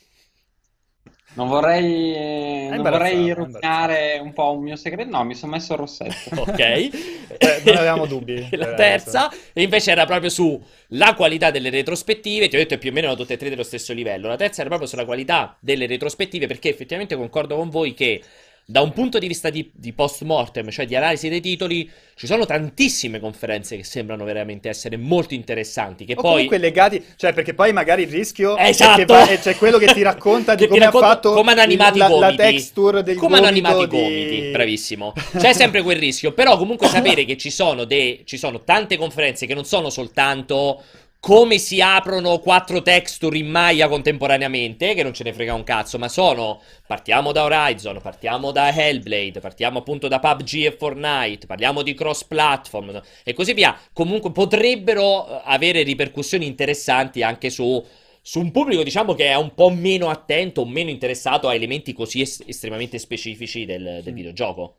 [1.35, 5.11] Non vorrei, non vorrei rovinare un po' un mio segreto.
[5.11, 6.41] No, mi sono messo il rossetto.
[6.41, 6.59] ok.
[6.59, 8.49] eh, non avevamo dubbi.
[8.57, 12.49] La terza, invece, era proprio sulla qualità delle retrospettive.
[12.49, 14.27] Ti ho detto che più o meno erano tutte e tre dello stesso livello.
[14.27, 18.23] La terza era proprio sulla qualità delle retrospettive, perché effettivamente concordo con voi che
[18.71, 22.45] da un punto di vista di, di post-mortem, cioè di analisi dei titoli, ci sono
[22.45, 26.05] tantissime conferenze che sembrano veramente essere molto interessanti.
[26.05, 26.31] Che o poi...
[26.33, 28.93] comunque legati, cioè perché poi magari il rischio esatto.
[28.93, 31.63] è che va, c'è quello che ti racconta di come racconta, ha fatto come hanno
[31.63, 32.09] animato il.
[32.11, 33.97] La, la texture del come hanno animato di...
[33.97, 35.15] i gomiti, bravissimo.
[35.39, 38.21] C'è sempre quel rischio, però comunque sapere che ci sono, de...
[38.27, 40.83] ci sono tante conferenze che non sono soltanto
[41.21, 45.99] come si aprono quattro texture in Maya contemporaneamente, che non ce ne frega un cazzo,
[45.99, 51.83] ma sono partiamo da Horizon, partiamo da Hellblade, partiamo appunto da PUBG e Fortnite, parliamo
[51.83, 53.79] di cross platform e così via.
[53.93, 57.85] Comunque potrebbero eh, avere ripercussioni interessanti anche su
[58.21, 61.95] su un pubblico, diciamo, che è un po' meno attento o meno interessato a elementi
[61.95, 64.77] così es- estremamente specifici del, del videogioco.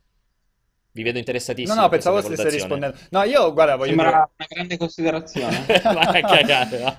[0.92, 1.76] Vi vedo interessatissimo.
[1.76, 2.98] No, no, pensavo stesse rispondendo.
[3.10, 4.30] No, io, guarda, voglio Sembra dire...
[4.38, 5.66] una grande considerazione.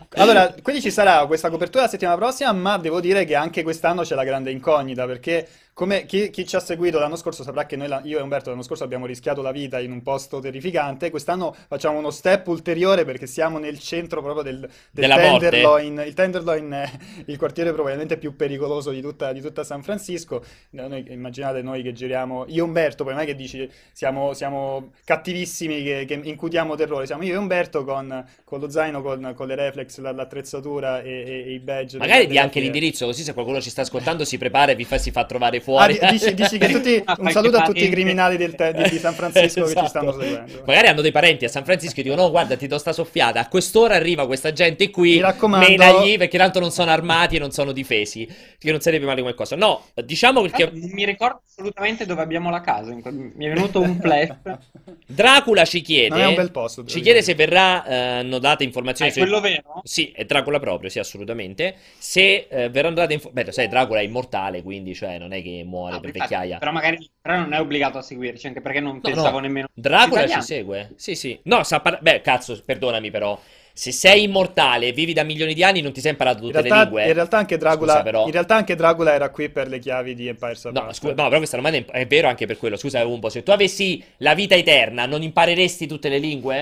[0.14, 4.02] allora, quindi ci sarà questa copertura la settimana prossima, ma devo dire che anche quest'anno
[4.02, 7.76] c'è la grande incognita, perché come chi, chi, ci ha seguito l'anno scorso saprà che
[7.76, 11.54] noi, io e Umberto l'anno scorso abbiamo rischiato la vita in un posto terrificante, quest'anno
[11.68, 15.94] facciamo uno step ulteriore perché siamo nel centro proprio del, del Tenderloin.
[15.94, 16.08] Morte.
[16.08, 16.90] Il Tenderloin è
[17.26, 20.44] il quartiere probabilmente più pericoloso di tutta, di tutta San Francisco.
[20.70, 24.92] Noi, immaginate noi che giriamo, io e Umberto, poi non è che dici siamo, siamo
[25.04, 29.46] cattivissimi che, che, incutiamo terrore, siamo io e Umberto con, con lo zaino, con, con,
[29.46, 31.98] le reflex, l'attrezzatura e, e, e i badge.
[31.98, 34.98] Magari di anche l'indirizzo, così se qualcuno ci sta ascoltando si prepara e vi fa,
[34.98, 35.98] si fa trovare fuori fuori.
[35.98, 38.98] Ah, dici, dici, che tutti, un saluto a tutti i criminali del te, di, di,
[38.98, 39.74] San Francisco esatto.
[39.74, 40.24] che ci stanno esatto.
[40.24, 40.62] seguendo.
[40.66, 43.40] Magari hanno dei parenti a San Francisco e dicono: No, guarda, ti do sta soffiata.
[43.40, 45.14] A quest'ora arriva questa gente qui.
[45.14, 45.68] Mi raccomando.
[45.68, 48.28] Menagli perché tanto non sono armati e non sono difesi.
[48.58, 49.56] Che non sarebbe male come cosa.
[49.56, 50.64] No, diciamo perché.
[50.64, 52.92] Ah, mi ricordo assolutamente dove abbiamo la casa.
[52.92, 54.36] Mi è venuto un flash.
[55.06, 56.08] Dracula ci chiede.
[56.08, 56.84] Non è un bel posto.
[56.84, 58.18] Ci chiede se verrà.
[58.20, 59.10] Eh, date informazioni.
[59.10, 59.20] È su...
[59.20, 59.80] quello vero?
[59.84, 61.74] Sì, è Dracula proprio, sì, assolutamente.
[61.98, 63.46] Se eh, verranno date informazioni.
[63.46, 66.58] Beh, sai, Dracula è immortale, quindi cioè non è che muore no, per vecchiaia migliaia.
[66.58, 69.40] Però magari però non è obbligato a seguirci, anche perché non no, pensavo no.
[69.40, 69.68] nemmeno.
[69.72, 70.92] Dracula ci segue.
[70.96, 71.38] Sì, sì.
[71.44, 73.38] No, sa par- Beh, cazzo, perdonami però.
[73.72, 76.74] Se sei immortale e vivi da milioni di anni, non ti sei imparato tutte realtà,
[76.74, 77.06] le lingue.
[77.06, 78.26] In realtà, anche Dracula, Scusa, però...
[78.26, 80.86] in realtà anche Dracula era qui per le chiavi di Empire Survivor.
[80.88, 82.76] No, scusa, no, però questa domanda è vero anche per quello.
[82.76, 86.60] Scusa un po', se tu avessi la vita eterna, non impareresti tutte le lingue?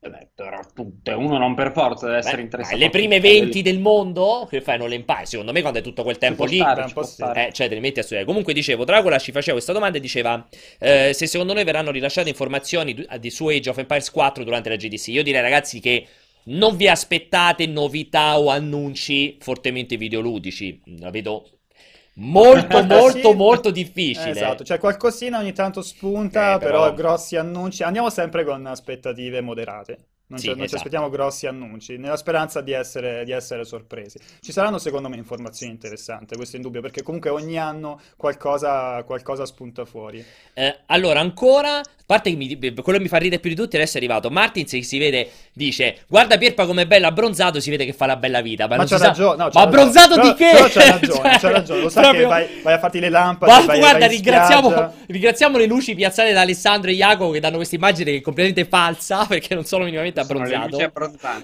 [0.00, 2.76] Beh, però tutte, uno non per forza deve essere Beh, interessato.
[2.76, 4.78] Le prime 20 del mondo, che fai?
[4.78, 5.26] Non le impari.
[5.26, 6.62] Secondo me, quando è tutto quel tempo lì,
[7.02, 8.24] stare, eh, cioè te li metti a studiare.
[8.24, 10.46] Comunque, dicevo, Dracula ci faceva questa domanda e diceva:
[10.78, 14.76] eh, Se secondo noi verranno rilasciate informazioni di, su Age of Empires 4 durante la
[14.76, 15.08] GDC.
[15.08, 16.06] Io direi, ragazzi, che
[16.44, 20.80] non vi aspettate novità o annunci fortemente videoludici.
[20.98, 21.57] La vedo
[22.18, 24.30] molto molto molto difficile.
[24.30, 26.82] esatto, cioè qualcosina ogni tanto spunta, eh, però...
[26.82, 26.94] però...
[26.94, 27.82] grossi annunci.
[27.82, 29.98] Andiamo sempre con aspettative moderate.
[30.30, 30.68] Non, sì, ci, non esatto.
[30.68, 34.18] ci aspettiamo grossi annunci, nella speranza di essere, di essere, sorpresi.
[34.40, 39.46] Ci saranno secondo me informazioni interessanti, questo è indubbio, perché comunque ogni anno qualcosa, qualcosa
[39.46, 40.22] spunta fuori.
[40.52, 43.76] Eh, allora, ancora, a parte che mi, quello che mi fa ridere più di tutti,
[43.76, 47.70] adesso è arrivato Martins che si vede, dice, guarda Pierpa come è bello abbronzato, si
[47.70, 48.68] vede che fa la bella vita.
[48.68, 50.50] Ma, ma c'ha ragione, no, ma abbronzato però, di che?
[50.52, 52.20] Però c'ha ragione, c'ha ragione, lo sa proprio...
[52.20, 55.94] che vai, vai, a farti le lampade, ma, vai, guarda, vai ringraziamo, ringraziamo, le luci
[55.94, 59.64] piazzate da Alessandro e Jacopo che danno questa immagine che è completamente falsa, perché non
[59.64, 60.92] sono minimamente abbronzato.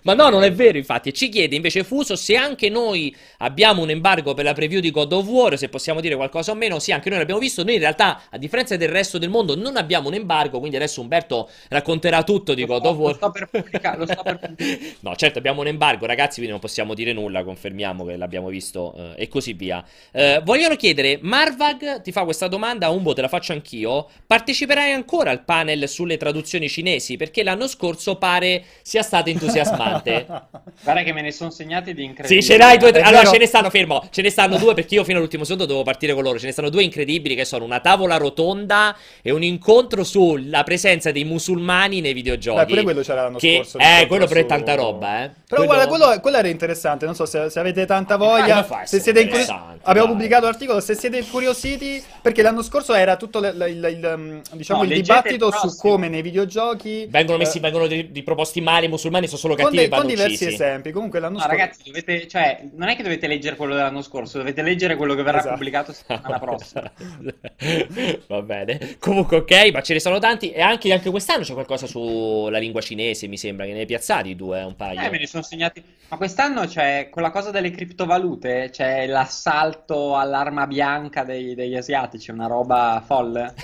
[0.02, 1.12] Ma no, non è vero, infatti.
[1.12, 5.12] ci chiede invece Fuso se anche noi abbiamo un embargo per la preview di God
[5.12, 6.78] of War, se possiamo dire qualcosa o meno.
[6.78, 7.62] Sì, anche noi l'abbiamo visto.
[7.64, 11.00] Noi in realtà, a differenza del resto del mondo, non abbiamo un embargo, quindi adesso
[11.00, 13.10] Umberto racconterà tutto di lo God sto, of War.
[13.10, 14.96] Lo sto per pubblicare, lo sto per pubblicare.
[15.00, 18.94] no, certo, abbiamo un embargo, ragazzi, quindi non possiamo dire nulla, confermiamo che l'abbiamo visto
[18.96, 19.84] eh, e così via.
[20.12, 24.08] Eh, vogliono chiedere, Marvag ti fa questa domanda, Umbo, te la faccio anch'io.
[24.26, 27.16] Parteciperai ancora al panel sulle traduzioni cinesi?
[27.16, 30.26] Perché l'anno scorso pare sia stato entusiasmante.
[30.82, 32.42] Guarda che me ne sono segnati di incredibili.
[32.42, 32.92] Sì, ce n'hai due.
[32.92, 33.02] Tre...
[33.02, 34.06] Allora, ce ne stanno, fermo.
[34.10, 36.38] Ce ne stanno due perché io fino all'ultimo secondo dovevo partire con loro.
[36.38, 41.10] Ce ne stanno due incredibili che sono una tavola rotonda e un incontro sulla presenza
[41.12, 42.58] dei musulmani nei videogiochi.
[42.58, 43.54] Beh, pure quello c'era l'anno che...
[43.56, 43.78] scorso.
[43.78, 45.30] Eh, quello però è tanta roba, eh.
[45.48, 45.66] Però quello...
[45.66, 47.06] guarda, quello, quello, era interessante.
[47.06, 48.66] Non so se, se avete tanta voglia.
[48.66, 49.58] Ah, se siete incuriositi.
[49.82, 50.80] Abbiamo pubblicato l'articolo.
[50.80, 55.48] Se siete incuriositi, perché l'anno scorso era tutto l- l- mm, diciamo, no, il dibattito
[55.48, 57.60] il su come nei videogiochi vengono messi, eh...
[57.60, 58.22] vengono di, di
[58.54, 58.86] proposti mali.
[58.86, 59.88] I musulmani sono solo cattivi.
[59.88, 60.92] Con, dei, con diversi esempi.
[60.92, 61.56] Comunque l'anno no, scorso.
[61.56, 65.22] ragazzi, dovete, cioè, non è che dovete leggere quello dell'anno scorso, dovete leggere quello che
[65.22, 65.54] verrà esatto.
[65.54, 66.92] pubblicato settimana prossima.
[68.28, 68.96] Va bene.
[68.98, 70.50] Comunque, ok, ma ce ne sono tanti.
[70.52, 74.36] E anche, anche, quest'anno c'è qualcosa sulla lingua cinese, mi sembra, che ne hai piazzati
[74.36, 75.00] due, un paio.
[75.00, 75.82] Eh, me ne sono segnati.
[76.08, 82.46] Ma quest'anno c'è quella cosa delle criptovalute, c'è l'assalto all'arma bianca dei, degli asiatici, una
[82.46, 83.54] roba folle.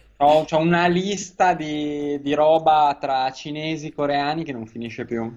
[0.22, 5.34] Ho, ho una lista di, di, roba tra cinesi e coreani che non finisce più.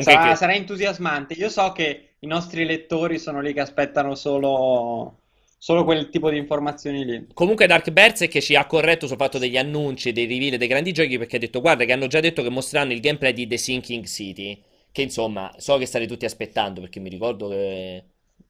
[0.00, 0.36] Sarà, che...
[0.36, 1.34] sarà, entusiasmante.
[1.34, 5.18] Io so che i nostri lettori sono lì che aspettano solo,
[5.58, 7.26] solo quel tipo di informazioni lì.
[7.34, 7.92] Comunque Dark
[8.28, 11.40] che ci ha corretto sul fatto degli annunci, dei reveal dei grandi giochi perché ha
[11.40, 14.62] detto guarda che hanno già detto che mostreranno il gameplay di The Sinking City.
[14.90, 18.04] Che insomma, so che state tutti aspettando perché mi ricordo che...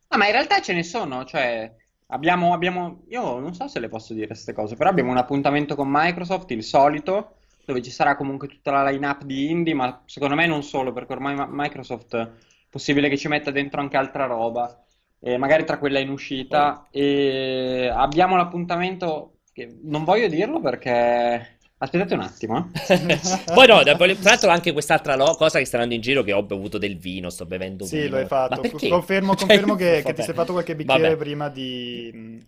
[0.08, 1.72] Ah, ma in realtà ce ne sono, cioè...
[2.12, 5.74] Abbiamo, abbiamo, io non so se le posso dire queste cose, però abbiamo un appuntamento
[5.74, 10.34] con Microsoft, il solito, dove ci sarà comunque tutta la line-up di indie, ma secondo
[10.34, 12.30] me non solo, perché ormai Microsoft è
[12.68, 14.84] possibile che ci metta dentro anche altra roba,
[15.18, 16.86] e magari tra quella in uscita.
[16.90, 22.70] E abbiamo l'appuntamento, che non voglio dirlo perché Aspettate un attimo.
[22.86, 23.18] Eh.
[23.52, 26.44] Poi no, tra l'altro anche quest'altra lo- cosa che sta andando in giro che ho
[26.44, 28.04] bevuto del vino, sto bevendo sì, vino.
[28.04, 28.60] Sì, lo hai fatto.
[28.88, 32.40] Confermo, cioè, confermo che, che, ti sei fatto qualche bicchiere prima, di,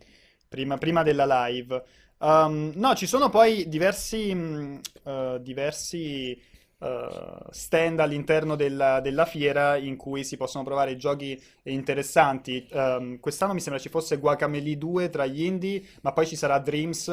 [0.47, 1.83] prima, prima, della live.
[2.19, 4.31] Um, no, ci sono poi diversi,
[5.03, 6.41] uh, diversi
[6.85, 12.67] uh, stand all'interno della, della, fiera in cui si possono provare giochi interessanti.
[12.71, 16.59] Um, quest'anno mi sembra ci fosse Guacamele 2 tra gli indie, ma poi ci sarà
[16.59, 17.07] Dreams,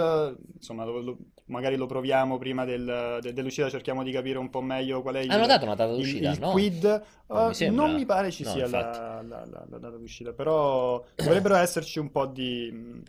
[0.54, 1.16] insomma, lo, lo,
[1.46, 5.20] magari lo proviamo prima del, de, dell'uscita, cerchiamo di capire un po' meglio qual è
[5.20, 6.50] il, Hanno dato una data d'uscita, il, il no?
[6.50, 7.02] quid.
[7.28, 10.32] Non, uh, mi non mi pare ci no, sia la, la, la, la data d'uscita,
[10.32, 13.02] però dovrebbero esserci un po' di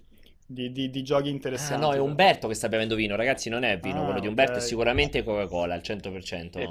[0.45, 1.73] di, di, di, giochi interessanti.
[1.83, 3.49] Ah, no, è Umberto che sta bevendo vino, ragazzi.
[3.49, 4.63] Non è vino, ah, quello di Umberto okay.
[4.63, 6.59] è sicuramente Coca-Cola al 100%.
[6.59, 6.65] Eh,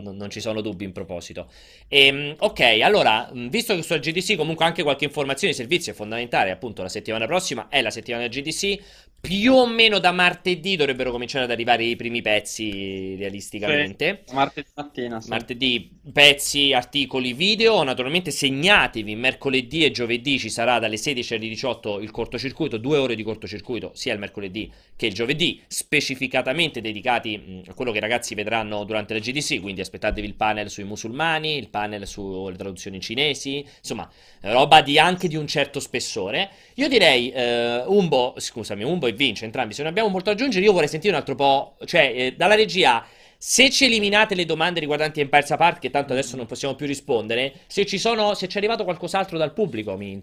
[0.00, 1.50] non, non, ci sono dubbi in proposito.
[1.88, 5.94] E, ehm, ok, allora, visto che su GDC comunque anche qualche informazione di servizio è
[5.94, 9.08] fondamentale, appunto la settimana prossima è la settimana GDC.
[9.20, 14.22] Più o meno da martedì dovrebbero cominciare ad arrivare i primi pezzi realisticamente.
[14.24, 15.20] Sì, martedì mattina.
[15.20, 15.28] Sì.
[15.28, 17.82] Martedì pezzi, articoli, video.
[17.82, 23.14] Naturalmente segnatevi, mercoledì e giovedì ci sarà dalle 16 alle 18 il cortocircuito, due ore
[23.14, 28.00] di cortocircuito sia il mercoledì che il giovedì, specificatamente dedicati mh, a quello che i
[28.00, 33.00] ragazzi vedranno durante la GDC, quindi aspettatevi il panel sui musulmani, il panel sulle traduzioni
[33.00, 34.08] cinesi, insomma,
[34.42, 36.50] roba di, anche di un certo spessore.
[36.74, 40.64] Io direi, eh, Umbo, scusami, Umbo e Vince, entrambi, se non abbiamo molto da aggiungere,
[40.64, 43.04] io vorrei sentire un altro po', cioè, eh, dalla regia...
[43.42, 47.60] Se ci eliminate le domande riguardanti Empires Apart, che tanto adesso non possiamo più rispondere,
[47.68, 50.22] se ci sono, se c'è arrivato qualcos'altro dal pubblico, mi...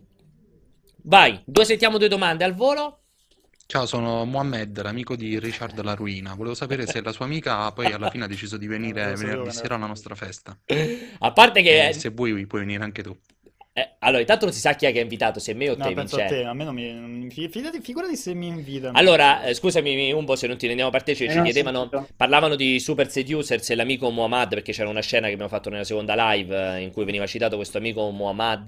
[1.08, 3.04] Vai, due sentiamo due domande al volo.
[3.66, 6.36] Ciao, sono Mohamed, l'amico di Richard La Ruina.
[6.36, 9.76] Volevo sapere se la sua amica poi alla fine ha deciso di venire venerdì sera
[9.76, 10.58] alla nostra festa.
[11.20, 11.88] A parte che...
[11.88, 13.18] E se vuoi puoi venire anche tu.
[13.78, 15.86] Eh, allora, intanto non si sa chi è che ha invitato, se me o no,
[15.86, 16.34] te, penso Vincenzo.
[16.34, 16.92] a te, a me non mi...
[16.92, 18.98] Non mi fidati, figurati se mi invitano.
[18.98, 22.80] Allora, eh, scusami un po' se non ti rendiamo partecipe, Eh, ci chiedevano, parlavano di
[22.80, 26.78] Super Seducers e l'amico Muhammad, perché c'era una scena che abbiamo fatto nella seconda live
[26.78, 28.68] eh, in cui veniva citato questo amico Muhammad,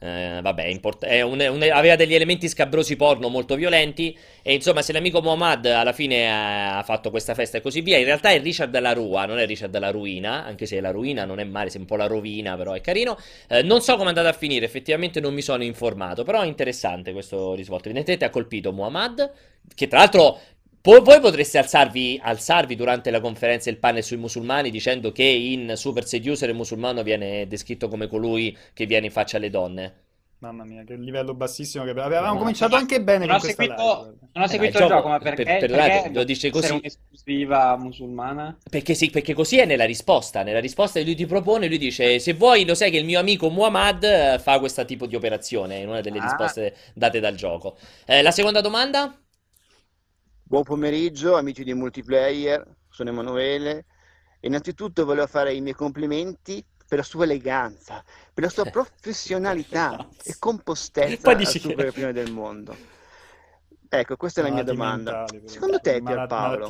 [0.00, 4.80] eh, vabbè, import- è un- un- aveva degli elementi scabrosi porno molto violenti e insomma
[4.80, 8.30] se l'amico Muhammad alla fine ha, ha fatto questa festa e così via, in realtà
[8.30, 11.44] è Richard la Rua, non è Richard la Ruina, anche se la ruina non è
[11.44, 13.18] male, sei un po' la rovina, però è carino.
[13.48, 16.46] Eh, non so come è andata a finire, effettivamente non mi sono informato, però è
[16.46, 17.88] interessante questo risvolto.
[17.88, 19.30] Evidentemente ha colpito Muhammad,
[19.74, 20.38] che tra l'altro
[20.80, 25.72] po- voi potreste alzarvi, alzarvi durante la conferenza del panel sui musulmani dicendo che in
[25.76, 30.01] Super Seducer il musulmano viene descritto come colui che viene in faccia alle donne.
[30.42, 32.08] Mamma mia, che livello bassissimo che abbiamo.
[32.08, 32.38] Avevamo No.
[32.40, 34.18] cominciato anche bene Non con seguito, live.
[34.32, 36.72] non ho Eh, seguito ma il gioco, ma perché, per- per perché lo dice così.
[36.72, 38.58] un'esclusiva musulmana?
[38.68, 40.42] Perché sì, perché così è nella risposta.
[40.42, 43.50] Nella risposta lui ti propone, lui dice: Se vuoi, lo sai che il mio amico
[43.50, 45.78] Muhammad eh, fa questo tipo di operazione.
[45.78, 46.22] In una delle Ah.
[46.22, 47.76] risposte date dal gioco.
[48.06, 49.16] Eh, la seconda domanda?
[50.44, 53.86] Buon pomeriggio amici di multiplayer, sono Emanuele.
[54.40, 60.36] Innanzitutto volevo fare i miei complimenti per la sua eleganza, per la sua professionalità e
[60.38, 62.76] compostezza Poi al dici che- super campione del mondo.
[63.88, 65.24] Ecco, questa è la mia domanda.
[65.30, 65.48] mentali.
[65.48, 66.68] Secondo te, Pierpaolo,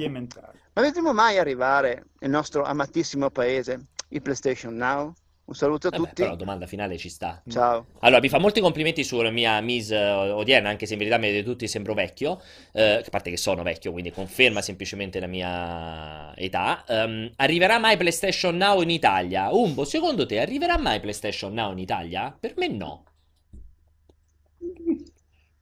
[0.74, 5.12] ma vedremo mai arrivare nel nostro amatissimo paese il PlayStation Now?
[5.52, 6.14] Un saluto a Vabbè, tutti.
[6.14, 7.42] però la domanda finale ci sta.
[7.46, 7.84] Ciao.
[8.00, 11.26] Allora, vi fa molti complimenti sulla mia Miss eh, odierna, anche se in verità mi
[11.26, 12.40] vedete tutti sembro vecchio,
[12.72, 16.84] eh, a parte che sono vecchio, quindi conferma semplicemente la mia età.
[16.88, 19.52] Ehm, arriverà mai PlayStation Now in Italia?
[19.52, 22.34] Umbo, secondo te arriverà mai PlayStation Now in Italia?
[22.40, 23.04] Per me no.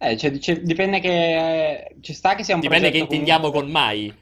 [0.02, 3.70] Eh, cioè, dice- dipende che ci sta che sia un Dipende che intendiamo comunque- con
[3.70, 4.14] mai.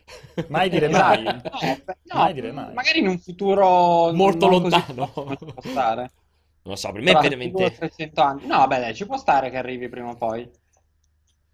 [0.48, 1.20] Mai dire mai.
[1.24, 1.94] Esatto.
[2.02, 2.72] No, Mai dire mai.
[2.74, 5.36] magari in un futuro Molto non così lontano.
[5.38, 6.00] ci può stare.
[6.62, 7.62] Non lo so, per me è Tra veramente...
[7.70, 8.46] futuro 300 anni.
[8.46, 10.50] No, beh, dai, ci può stare che arrivi prima o poi.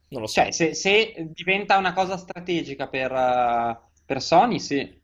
[0.08, 0.40] Non lo so.
[0.40, 5.02] Cioè, se, se diventa una cosa strategica per, eh, per Sony, sì.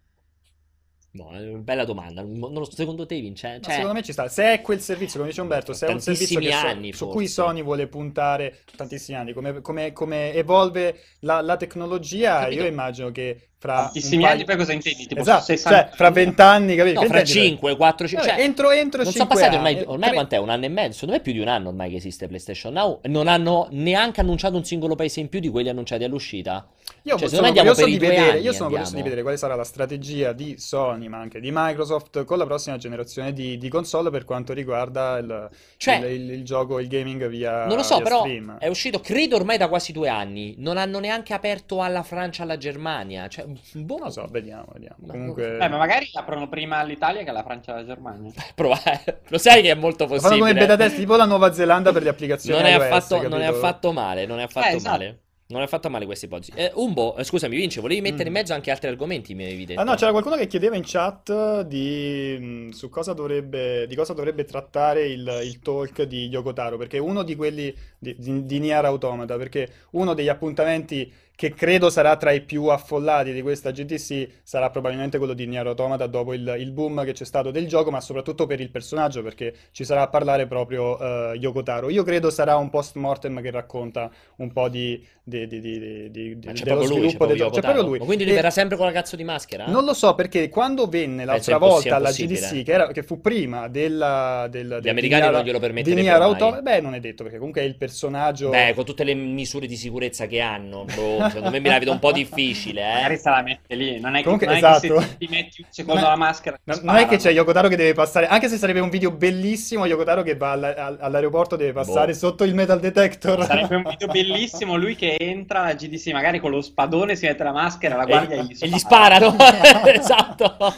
[1.13, 2.23] No, bella domanda.
[2.23, 3.69] Non secondo te, Vincenzo?
[3.69, 4.29] Ma secondo me ci sta.
[4.29, 7.09] Se è quel servizio, come dice Umberto, se è un servizio che so- anni, su
[7.09, 12.63] cui Sony vuole puntare tantissimi anni, come, come- come evolve la, la tecnologia, Capito.
[12.63, 15.07] io immagino che fra Tantissimi paio- anni, poi cosa intendi?
[15.07, 17.01] Tipo Esatto, 60 cioè fra vent'anni, capito?
[17.03, 17.41] No, fra intendi?
[17.49, 20.15] 5, 4, 5, Vabbè, cioè, entro, entro non sono cinque passati anni, ormai, ormai tre-
[20.15, 20.37] quant'è?
[20.39, 20.93] Un anno e mezzo?
[20.95, 23.01] Secondo me è più di un anno ormai che esiste PlayStation Now.
[23.05, 26.67] Non hanno neanche annunciato un singolo paese in più di quelli annunciati all'uscita.
[27.03, 29.65] Io Cioè, sono curioso di vedere, anni, io sono curioso di vedere quale sarà la
[29.65, 34.25] strategia di Sony, ma anche di Microsoft con la prossima generazione di, di console per
[34.25, 38.21] quanto riguarda il, Cioè, il- il- il gioco, il gaming via, Non lo so, però
[38.21, 38.57] stream.
[38.59, 40.55] è uscito credo ormai da quasi due anni.
[40.59, 43.29] Non hanno neanche aperto alla Francia, alla Germania.
[43.29, 43.99] Cioè, boh.
[43.99, 44.97] Non so, vediamo, vediamo.
[45.07, 45.59] Comunque...
[45.59, 48.33] Eh, ma magari aprono prima all'Italia che alla Francia e alla Germania.
[48.55, 49.23] Provare.
[49.29, 50.29] Lo sai che è molto possibile.
[50.29, 53.41] Fanno come beta test, tipo la Nuova Zelanda per le applicazioni non è, affatto, non
[53.41, 54.91] è affatto male, non è affatto eh, esatto.
[54.91, 55.21] male.
[55.51, 56.53] Non è fatta male questa ipotesi.
[56.55, 58.27] Eh, Umbo, eh, scusami, Vince, volevi mettere mm.
[58.29, 59.81] in mezzo anche altri argomenti, mi avevi detto.
[59.81, 64.13] Ah no, c'era qualcuno che chiedeva in chat di, mm, su cosa dovrebbe, di cosa
[64.13, 68.85] dovrebbe trattare il, il talk di Yokotaro, perché uno di quelli di, di, di Nier
[68.85, 74.29] Automata, perché uno degli appuntamenti che credo sarà tra i più affollati di questa GTC,
[74.43, 77.91] sarà probabilmente quello di Nier Automata dopo il, il, boom che c'è stato del gioco,
[77.91, 81.89] ma soprattutto per il personaggio, perché ci sarà a parlare proprio uh, Yoko Taro.
[81.89, 86.39] Io credo sarà un post mortem che racconta un po' di, di, di, di, di
[86.63, 87.55] dello sviluppo del gioco.
[87.55, 87.99] C'è proprio lui.
[88.01, 88.37] Ma quindi lui e...
[88.37, 89.65] verrà sempre con la cazzo di maschera?
[89.67, 93.67] Non lo so, perché quando venne l'altra volta alla GDC, che, era, che, fu prima
[93.69, 94.47] della...
[94.51, 97.39] Del, Gli americani Nier, non glielo permetterebbero Di Nier Automata, beh, non è detto, perché
[97.39, 98.51] comunque è il personaggio...
[98.51, 101.93] Beh, con tutte le misure di sicurezza che hanno, boh secondo me mi la vedo
[101.93, 102.83] un po' difficile.
[102.83, 102.95] Eh?
[102.95, 104.01] Magari se la mette lì.
[104.01, 104.87] Non è che, Comunque, non esatto.
[104.87, 106.59] è che se ti metti un secondo la maschera.
[106.65, 108.27] Non, non è che c'è Yokotaro che deve passare.
[108.27, 112.19] Anche se sarebbe un video bellissimo, Yokotaro che va all- all'aeroporto deve passare boh.
[112.19, 113.45] sotto il metal detector.
[113.45, 114.77] Sarebbe un video bellissimo.
[114.77, 118.37] Lui che entra alla GDC, magari con lo spadone si mette la maschera, la guardia
[118.37, 118.67] e, gli spara.
[118.67, 119.37] E gli sparano.
[119.87, 120.75] esatto.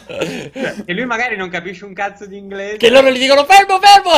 [0.85, 2.77] E lui magari non capisce un cazzo di inglese.
[2.77, 4.13] Che loro gli dicono fermo, fermo.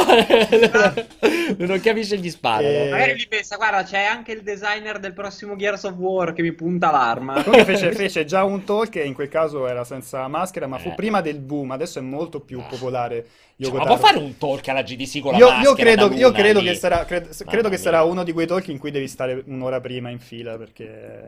[1.65, 2.67] non capisce gli sparano.
[2.67, 2.89] E...
[2.89, 6.51] Magari lui pensa, guarda, c'è anche il designer del prossimo Gears of War che mi
[6.53, 7.41] punta l'arma.
[7.41, 10.93] Fece, fece, già un talk che in quel caso era senza maschera, ma fu eh.
[10.95, 12.63] prima del boom, adesso è molto più ah.
[12.63, 13.25] popolare.
[13.57, 15.69] Cioè, ma può fare un talk alla GDC con la io, maschera?
[15.69, 18.77] Io credo, io credo che, sarà, credo, credo che sarà uno di quei talk in
[18.77, 21.27] cui devi stare un'ora prima in fila perché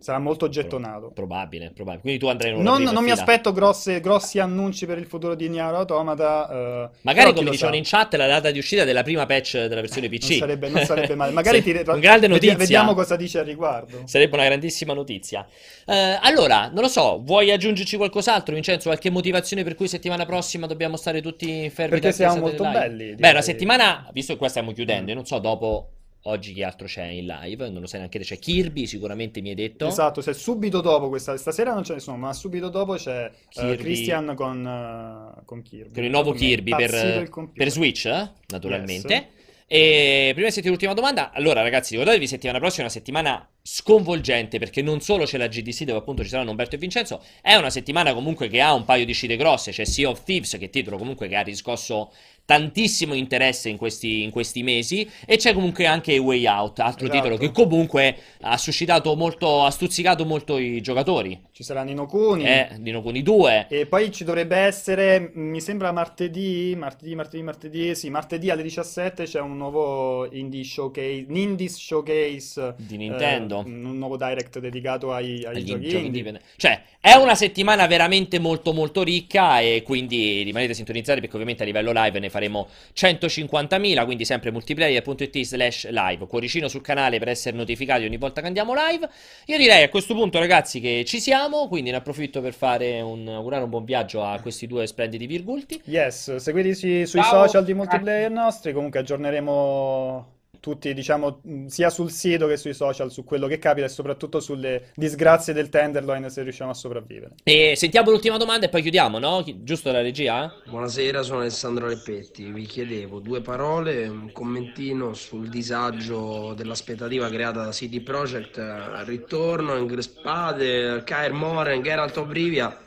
[0.00, 1.10] Sarà molto gettonato.
[1.10, 2.00] Probabile, probabile.
[2.00, 5.46] Quindi tu andrai in Non, non mi aspetto grosse, grossi annunci per il futuro di
[5.50, 6.88] Nier Automata.
[6.90, 10.08] Uh, Magari, come dicevano in chat, la data di uscita della prima patch della versione
[10.08, 10.30] PC.
[10.30, 11.32] Non sarebbe, non sarebbe male.
[11.36, 11.72] Magari ti...
[11.98, 12.56] grande notizia.
[12.56, 14.00] Vediamo cosa dice al riguardo.
[14.06, 15.46] Sarebbe una grandissima notizia.
[15.84, 15.92] Uh,
[16.22, 18.88] allora, non lo so, vuoi aggiungerci qualcos'altro, Vincenzo?
[18.88, 22.00] Qualche motivazione per cui settimana prossima dobbiamo stare tutti fermi?
[22.00, 23.16] Perché siamo molto belli.
[23.16, 25.14] Beh, una settimana, visto che qua stiamo chiudendo, mm.
[25.14, 25.90] non so, dopo
[26.24, 27.70] Oggi chi altro c'è in live?
[27.70, 28.24] Non lo sai neanche te.
[28.24, 29.86] C'è Kirby, sicuramente mi hai detto.
[29.86, 33.74] Esatto, se subito dopo questa stasera non ce ne sono, ma subito dopo c'è uh,
[33.76, 35.94] Christian con, uh, con Kirby.
[35.94, 38.30] Con il nuovo Kirby per, per, Switch, eh?
[38.48, 39.12] naturalmente.
[39.12, 39.38] Yes.
[39.72, 44.82] E prima di sentire l'ultima domanda, allora ragazzi, ricordatevi settimana prossima, una settimana sconvolgente perché
[44.82, 48.12] non solo c'è la GDC dove appunto ci saranno Umberto e Vincenzo, è una settimana
[48.12, 50.98] comunque che ha un paio di uscite grosse, c'è Sea of Thieves che è titolo
[50.98, 52.12] comunque che ha riscosso
[52.50, 57.16] tantissimo interesse in questi, in questi, mesi e c'è comunque anche Way Out, altro esatto.
[57.16, 61.40] titolo che comunque ha suscitato molto, ha stuzzicato molto i giocatori.
[61.52, 62.44] Ci sarà Nino Kuni.
[62.44, 63.68] Eh, Nino Kuni 2.
[63.70, 69.24] E poi ci dovrebbe essere, mi sembra martedì, martedì, martedì, martedì, sì, martedì alle 17
[69.24, 73.60] c'è un nuovo indie showcase, Nindies Showcase di Nintendo.
[73.60, 76.40] Eh, un nuovo direct dedicato ai, ai giochi, giochi indie.
[76.56, 81.66] Cioè, è una settimana veramente molto molto ricca e quindi rimanete sintonizzati perché ovviamente a
[81.66, 87.28] livello live ne faremo faremo 150.000, quindi sempre multiplayer.it slash live, cuoricino sul canale per
[87.28, 89.08] essere notificati ogni volta che andiamo live.
[89.46, 93.28] Io direi a questo punto ragazzi che ci siamo, quindi ne approfitto per fare un,
[93.28, 95.80] augurare un buon viaggio a questi due splendidi virgulti.
[95.84, 97.44] Yes, seguiteci sui Ciao.
[97.44, 103.24] social di multiplayer nostri, comunque aggiorneremo tutti, diciamo, sia sul sito che sui social su
[103.24, 107.34] quello che capita e soprattutto sulle disgrazie del Tenderloin se riusciamo a sopravvivere.
[107.42, 109.44] E sentiamo l'ultima domanda e poi chiudiamo, no?
[109.62, 110.52] Giusto la regia?
[110.68, 112.50] Buonasera, sono Alessandro Leppetti.
[112.50, 119.76] Vi chiedevo due parole, un commentino sul disagio dell'aspettativa creata da CD Projekt al ritorno,
[119.76, 122.78] in Spade, Kair Moren, Geralt of Rivia.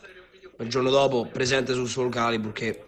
[0.59, 2.86] Il giorno dopo presente sul Soul Calibur che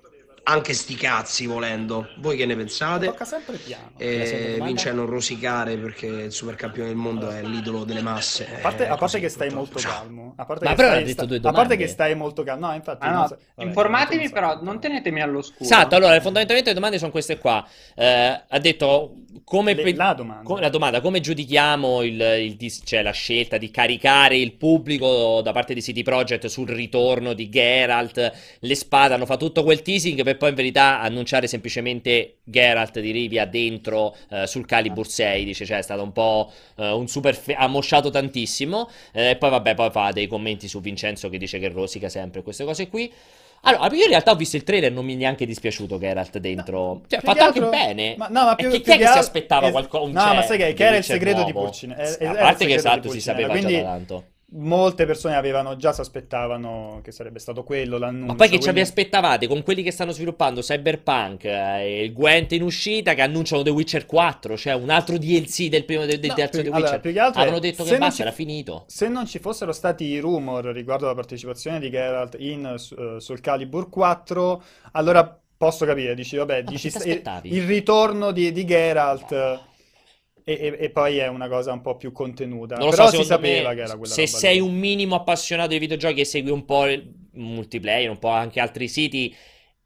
[0.47, 2.09] anche sti cazzi volendo.
[2.17, 3.07] Voi che ne pensate?
[3.07, 3.91] Tocca sempre piano.
[3.97, 8.47] E vince a non rosicare perché il supercampione del mondo è l'idolo delle masse.
[8.57, 10.33] A parte, a parte che stai molto calmo.
[10.35, 12.67] A parte, Ma che però stai, detto due a parte che stai molto calmo.
[12.67, 13.05] No, infatti.
[13.05, 13.27] Ah, no.
[13.27, 13.37] So.
[13.55, 15.63] Vabbè, Informatevi però, non tenetemi all'oscuro.
[15.63, 17.67] Esatto, allora fondamentalmente le domande sono queste qua.
[17.95, 20.43] Eh, ha detto come le, la, domanda.
[20.43, 21.01] Come, la domanda.
[21.01, 26.03] come giudichiamo il, il, cioè, la scelta di caricare il pubblico da parte di City
[26.03, 30.55] Project sul ritorno di Geralt, le spade, hanno fatto tutto quel teasing per poi in
[30.55, 36.03] verità annunciare semplicemente Geralt di Rivia dentro uh, sul Calibur 6, dice, cioè è stato
[36.03, 37.35] un po' uh, un super...
[37.35, 41.37] Fe- ha mosciato tantissimo, eh, e poi vabbè, poi fa dei commenti su Vincenzo che
[41.37, 43.11] dice che rosica sempre queste cose qui.
[43.67, 46.37] Allora, io in realtà ho visto il trailer e non mi è neanche dispiaciuto Geralt
[46.37, 47.01] dentro.
[47.07, 47.65] Cioè, ha fatto altro...
[47.65, 48.15] anche bene.
[48.15, 49.71] Ma, no, ma più, chi, chi è che si aspettava es...
[49.71, 50.11] qualcosa?
[50.11, 51.51] No, cioè, ma sai che, che era il segreto nuovo.
[51.51, 51.95] di Pulcine.
[51.95, 54.23] È, è, a parte che esatto, si sapeva quindi, già da tanto.
[54.49, 58.27] Molte persone avevano già si aspettavano che sarebbe stato quello l'annuncio.
[58.27, 58.65] Ma poi che quindi...
[58.67, 63.13] ci vi aspettavate con quelli che stanno sviluppando Cyberpunk eh, e il Gwent in uscita
[63.13, 66.61] che annunciano The Witcher 4, cioè un altro DLC del primo del, del No, terzo
[66.61, 66.99] più- The allora, Witcher.
[67.01, 68.83] più che altro Avevano detto che basta, ci- era finito.
[68.87, 73.19] Se non ci fossero stati i rumor riguardo la partecipazione di Geralt in, su- eh,
[73.19, 79.31] sul Calibur 4, allora posso capire, dici vabbè, dici che il, ritorno di, di Geralt
[79.31, 79.59] eh,
[80.45, 82.77] e, e- poi è una cosa un po' più contenuta.
[82.77, 84.59] Non lo Però so, si sapeva me, che era quella se sei lì.
[84.59, 88.87] un minimo appassionato di videogiochi e segui un po' il multiplayer, un po' anche altri
[88.87, 89.33] siti,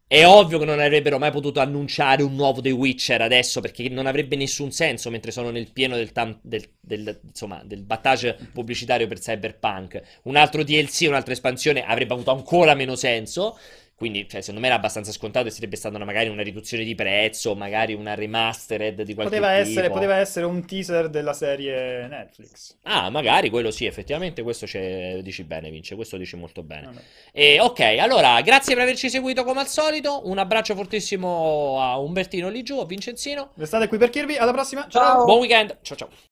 [0.06, 4.06] è ovvio che non avrebbero mai potuto annunciare un nuovo The Witcher adesso perché non
[4.06, 9.06] avrebbe nessun senso mentre sono nel pieno del, tam- del, del- insomma, del battage pubblicitario
[9.06, 10.02] per Cyberpunk.
[10.24, 13.56] Un altro DLC, un'altra espansione avrebbe avuto ancora meno senso.
[14.00, 16.94] Quindi, cioè, secondo me era abbastanza scontato e sarebbe stata una- magari una riduzione di
[16.94, 19.92] prezzo, magari una remastered di qualche Poteva essere, tipo.
[19.92, 22.78] poteva essere un teaser della serie Netflix.
[22.84, 26.86] Ah, magari quello sì, effettivamente questo c'è- dici bene, Vince, questo dici molto bene.
[26.86, 27.00] Vabbè.
[27.30, 32.48] E, ok, allora, grazie per averci seguito come al solito, un abbraccio fortissimo a Umbertino
[32.48, 35.26] lì giù, a Vincenzino, Restate qui per Kirby, alla prossima, ciao!
[35.26, 36.08] buon weekend, ciao ciao.